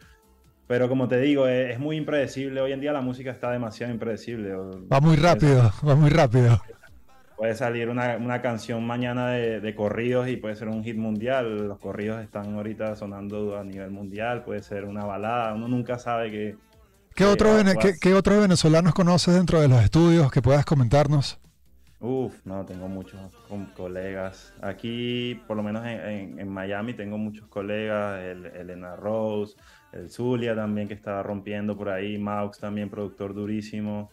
Pero 0.67 0.89
como 0.89 1.07
te 1.07 1.17
digo, 1.21 1.47
es, 1.47 1.79
muy 1.79 1.95
impredecible. 1.95 2.59
Hoy 2.59 2.73
en 2.73 2.81
día 2.81 2.91
la 2.91 2.99
música 2.99 3.31
está 3.31 3.51
demasiado 3.51 3.93
impredecible. 3.93 4.53
Va 4.53 4.99
muy 4.99 5.15
rápido, 5.15 5.71
va 5.87 5.95
muy 5.95 6.09
rápido. 6.09 6.61
Puede 7.37 7.55
salir 7.55 7.87
una, 7.87 8.17
una 8.17 8.41
canción 8.41 8.85
mañana 8.85 9.29
de, 9.29 9.61
de, 9.61 9.75
corridos 9.75 10.27
y 10.27 10.35
puede 10.35 10.57
ser 10.57 10.67
un 10.67 10.83
hit 10.83 10.97
mundial. 10.97 11.69
Los 11.69 11.79
corridos 11.79 12.21
están 12.21 12.55
ahorita 12.55 12.97
sonando 12.97 13.57
a 13.57 13.63
nivel 13.63 13.91
mundial. 13.91 14.43
Puede 14.43 14.61
ser 14.61 14.83
una 14.83 15.05
balada. 15.05 15.53
Uno 15.53 15.69
nunca 15.69 15.97
sabe 15.97 16.31
que... 16.31 16.66
¿Qué, 17.17 17.25
otro, 17.25 17.49
¿qué, 17.81 17.95
¿Qué 17.99 18.13
otros 18.13 18.39
venezolanos 18.39 18.93
conoces 18.93 19.33
dentro 19.33 19.59
de 19.59 19.67
los 19.67 19.83
estudios 19.83 20.31
que 20.31 20.39
puedas 20.39 20.63
comentarnos? 20.65 21.39
Uf, 21.99 22.45
no, 22.45 22.63
tengo 22.63 22.87
muchos 22.87 23.19
colegas. 23.75 24.53
Aquí, 24.61 25.41
por 25.47 25.57
lo 25.57 25.63
menos 25.63 25.83
en, 25.83 26.47
Miami, 26.47 26.93
tengo 26.93 27.17
muchos 27.17 27.47
colegas. 27.47 28.21
El, 28.21 28.45
Elena 28.45 28.95
Rose, 28.95 29.55
el 29.93 30.11
Zulia 30.11 30.55
también 30.55 30.87
que 30.87 30.93
estaba 30.93 31.23
rompiendo 31.23 31.75
por 31.75 31.89
ahí. 31.89 32.19
Maux 32.19 32.59
también, 32.59 32.87
productor 32.87 33.33
durísimo. 33.33 34.11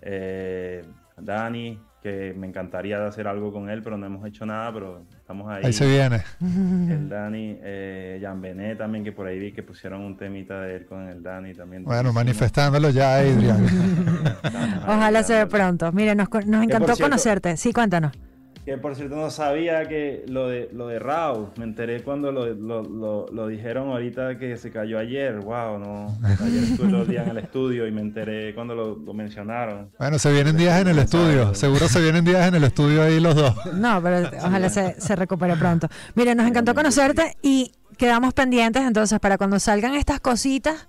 Eh, 0.00 0.84
Dani, 1.16 1.78
que 2.02 2.34
me 2.36 2.48
encantaría 2.48 3.06
hacer 3.06 3.28
algo 3.28 3.52
con 3.52 3.70
él, 3.70 3.82
pero 3.82 3.96
no 3.96 4.06
hemos 4.06 4.26
hecho 4.26 4.44
nada, 4.44 4.72
pero 4.72 5.02
estamos 5.16 5.48
ahí. 5.50 5.62
Ahí 5.64 5.72
se 5.72 5.86
viene. 5.86 6.22
El 6.40 7.08
Dani, 7.10 7.58
eh, 7.62 8.18
Jan 8.20 8.40
Benet 8.40 8.78
también, 8.78 9.04
que 9.04 9.12
por 9.12 9.26
ahí 9.26 9.38
vi 9.38 9.52
que 9.52 9.62
pusieron 9.62 10.00
un 10.00 10.16
temita 10.16 10.60
de 10.60 10.76
él 10.76 10.86
con 10.86 11.08
el 11.08 11.22
Dani 11.22 11.54
también. 11.54 11.84
Bueno, 11.84 12.12
manifestándolo 12.12 12.90
ya, 12.90 13.16
Adrian. 13.18 13.64
Ojalá 14.86 15.22
se 15.22 15.34
ve 15.34 15.46
pronto. 15.46 15.92
Mire, 15.92 16.14
nos, 16.14 16.28
nos 16.46 16.64
encantó 16.64 16.96
conocerte. 16.96 17.56
Sí, 17.56 17.72
cuéntanos. 17.72 18.12
Que 18.64 18.78
por 18.78 18.94
cierto 18.94 19.16
no 19.16 19.28
sabía 19.30 19.88
que 19.88 20.24
lo 20.28 20.48
de, 20.48 20.70
lo 20.72 20.86
de 20.86 21.00
Rao, 21.00 21.52
me 21.56 21.64
enteré 21.64 22.02
cuando 22.02 22.30
lo, 22.30 22.46
lo, 22.54 23.26
lo, 23.26 23.46
dijeron 23.48 23.88
ahorita 23.90 24.38
que 24.38 24.56
se 24.56 24.70
cayó 24.70 25.00
ayer, 25.00 25.40
wow, 25.40 25.80
no, 25.80 26.16
ayer 26.22 26.62
estuve 26.62 26.88
los 26.88 27.08
días 27.08 27.26
en 27.26 27.36
el 27.36 27.44
estudio 27.44 27.88
y 27.88 27.90
me 27.90 28.00
enteré 28.00 28.54
cuando 28.54 28.74
lo, 28.76 29.14
mencionaron. 29.14 29.90
Bueno, 29.98 30.16
se 30.18 30.32
vienen 30.32 30.56
días 30.56 30.80
en 30.80 30.88
el 30.88 30.98
estudio, 31.00 31.54
seguro 31.54 31.88
se 31.88 32.00
vienen 32.00 32.24
días 32.24 32.46
en 32.46 32.54
el 32.54 32.62
estudio 32.62 33.02
ahí 33.02 33.18
los 33.18 33.34
dos. 33.34 33.54
No, 33.74 34.00
pero 34.00 34.30
ojalá 34.38 34.68
se, 34.68 35.00
se 35.00 35.16
recupere 35.16 35.56
pronto. 35.56 35.88
Mire, 36.14 36.34
nos 36.36 36.46
encantó 36.46 36.72
conocerte 36.74 37.36
y 37.42 37.72
quedamos 37.96 38.32
pendientes 38.32 38.82
entonces 38.82 39.18
para 39.18 39.38
cuando 39.38 39.58
salgan 39.58 39.94
estas 39.94 40.20
cositas 40.20 40.88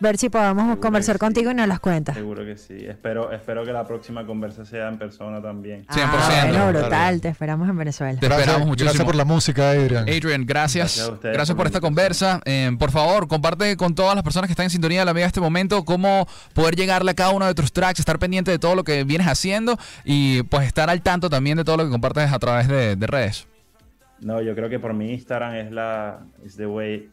ver 0.00 0.18
si 0.18 0.28
podamos 0.28 0.78
conversar 0.78 1.18
contigo 1.18 1.50
y 1.50 1.54
nos 1.54 1.68
las 1.68 1.80
cuentas. 1.80 2.16
Seguro 2.16 2.44
que 2.44 2.56
sí. 2.56 2.74
Espero, 2.86 3.32
espero 3.32 3.64
que 3.64 3.72
la 3.72 3.86
próxima 3.86 4.26
conversa 4.26 4.64
sea 4.64 4.88
en 4.88 4.98
persona 4.98 5.40
también. 5.40 5.86
100%. 5.86 5.88
Ah, 5.94 6.46
bueno, 6.48 6.68
brutal. 6.68 7.20
Te 7.20 7.28
esperamos 7.28 7.68
en 7.68 7.76
Venezuela. 7.76 8.18
Te 8.18 8.26
esperamos 8.26 8.66
muchísimo. 8.66 8.90
Gracias 8.90 9.04
por 9.04 9.14
la 9.14 9.24
música, 9.24 9.70
Adrian. 9.70 10.02
Adrian, 10.02 10.44
gracias. 10.44 11.12
Gracias, 11.22 11.56
por 11.56 11.66
esta 11.66 11.80
conversa. 11.80 12.40
Eh, 12.44 12.70
por 12.78 12.90
favor, 12.90 13.28
comparte 13.28 13.76
con 13.76 13.94
todas 13.94 14.14
las 14.14 14.24
personas 14.24 14.48
que 14.48 14.52
están 14.52 14.64
en 14.64 14.70
sintonía 14.70 15.00
de 15.00 15.06
la 15.06 15.12
vida 15.12 15.24
en 15.24 15.28
este 15.28 15.40
momento 15.40 15.84
cómo 15.84 16.26
poder 16.52 16.76
llegarle 16.76 17.12
a 17.12 17.14
cada 17.14 17.30
uno 17.30 17.46
de 17.46 17.54
tus 17.54 17.72
tracks, 17.72 18.00
estar 18.00 18.18
pendiente 18.18 18.50
de 18.50 18.58
todo 18.58 18.74
lo 18.74 18.84
que 18.84 19.04
vienes 19.04 19.26
haciendo 19.26 19.78
y 20.04 20.42
pues 20.44 20.66
estar 20.66 20.90
al 20.90 21.02
tanto 21.02 21.30
también 21.30 21.56
de 21.56 21.64
todo 21.64 21.76
lo 21.76 21.84
que 21.84 21.90
compartes 21.90 22.32
a 22.32 22.38
través 22.38 22.68
de, 22.68 22.96
redes. 23.04 23.46
No, 24.20 24.40
yo 24.40 24.54
creo 24.54 24.68
que 24.68 24.78
por 24.78 24.94
mi 24.94 25.12
Instagram 25.12 25.54
es 25.54 25.70
la 25.70 26.20
is 26.44 26.56
the 26.56 26.66
way 26.66 27.10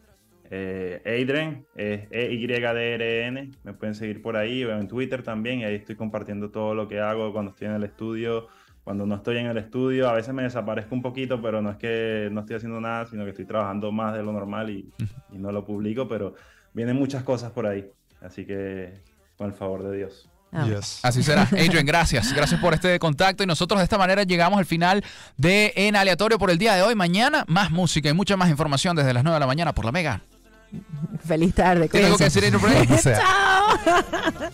eh, 0.54 1.00
Adren, 1.06 1.66
es 1.74 2.08
E-Y-D-R-N, 2.10 3.50
me 3.64 3.72
pueden 3.72 3.94
seguir 3.94 4.20
por 4.20 4.36
ahí, 4.36 4.62
o 4.64 4.78
en 4.78 4.86
Twitter 4.86 5.22
también, 5.22 5.60
y 5.60 5.64
ahí 5.64 5.76
estoy 5.76 5.96
compartiendo 5.96 6.50
todo 6.50 6.74
lo 6.74 6.88
que 6.88 7.00
hago 7.00 7.32
cuando 7.32 7.52
estoy 7.52 7.68
en 7.68 7.74
el 7.74 7.84
estudio, 7.84 8.48
cuando 8.84 9.06
no 9.06 9.14
estoy 9.14 9.38
en 9.38 9.46
el 9.46 9.56
estudio, 9.56 10.10
a 10.10 10.12
veces 10.12 10.34
me 10.34 10.42
desaparezco 10.42 10.94
un 10.94 11.00
poquito, 11.00 11.40
pero 11.40 11.62
no 11.62 11.70
es 11.70 11.78
que 11.78 12.28
no 12.30 12.40
estoy 12.40 12.56
haciendo 12.56 12.82
nada, 12.82 13.06
sino 13.06 13.24
que 13.24 13.30
estoy 13.30 13.46
trabajando 13.46 13.92
más 13.92 14.14
de 14.14 14.22
lo 14.22 14.30
normal 14.30 14.68
y, 14.68 14.92
no 15.30 15.52
lo 15.52 15.64
publico, 15.64 16.06
pero 16.06 16.34
vienen 16.74 16.96
muchas 16.96 17.22
cosas 17.22 17.50
por 17.52 17.66
ahí, 17.66 17.90
así 18.20 18.44
que 18.44 18.92
con 19.38 19.46
el 19.46 19.54
favor 19.54 19.82
de 19.82 19.96
Dios. 19.96 20.28
Ah. 20.52 20.68
Así 21.02 21.22
será. 21.22 21.44
Adrian, 21.44 21.86
gracias. 21.86 22.30
Gracias 22.34 22.60
por 22.60 22.74
este 22.74 22.98
contacto. 22.98 23.42
Y 23.42 23.46
nosotros 23.46 23.80
de 23.80 23.84
esta 23.84 23.96
manera 23.96 24.22
llegamos 24.22 24.58
al 24.58 24.66
final 24.66 25.02
de 25.38 25.72
En 25.76 25.96
Aleatorio 25.96 26.38
por 26.38 26.50
el 26.50 26.58
día 26.58 26.74
de 26.74 26.82
hoy. 26.82 26.94
Mañana 26.94 27.46
más 27.48 27.70
música 27.70 28.10
y 28.10 28.12
mucha 28.12 28.36
más 28.36 28.50
información 28.50 28.94
desde 28.94 29.14
las 29.14 29.24
9 29.24 29.36
de 29.36 29.40
la 29.40 29.46
mañana 29.46 29.74
por 29.74 29.86
la 29.86 29.92
Mega. 29.92 30.20
Feliz 31.24 31.54
tarde. 31.54 31.88
Tengo 31.88 32.16
que 32.16 32.24
decir 32.24 32.44
Chao. 33.14 33.78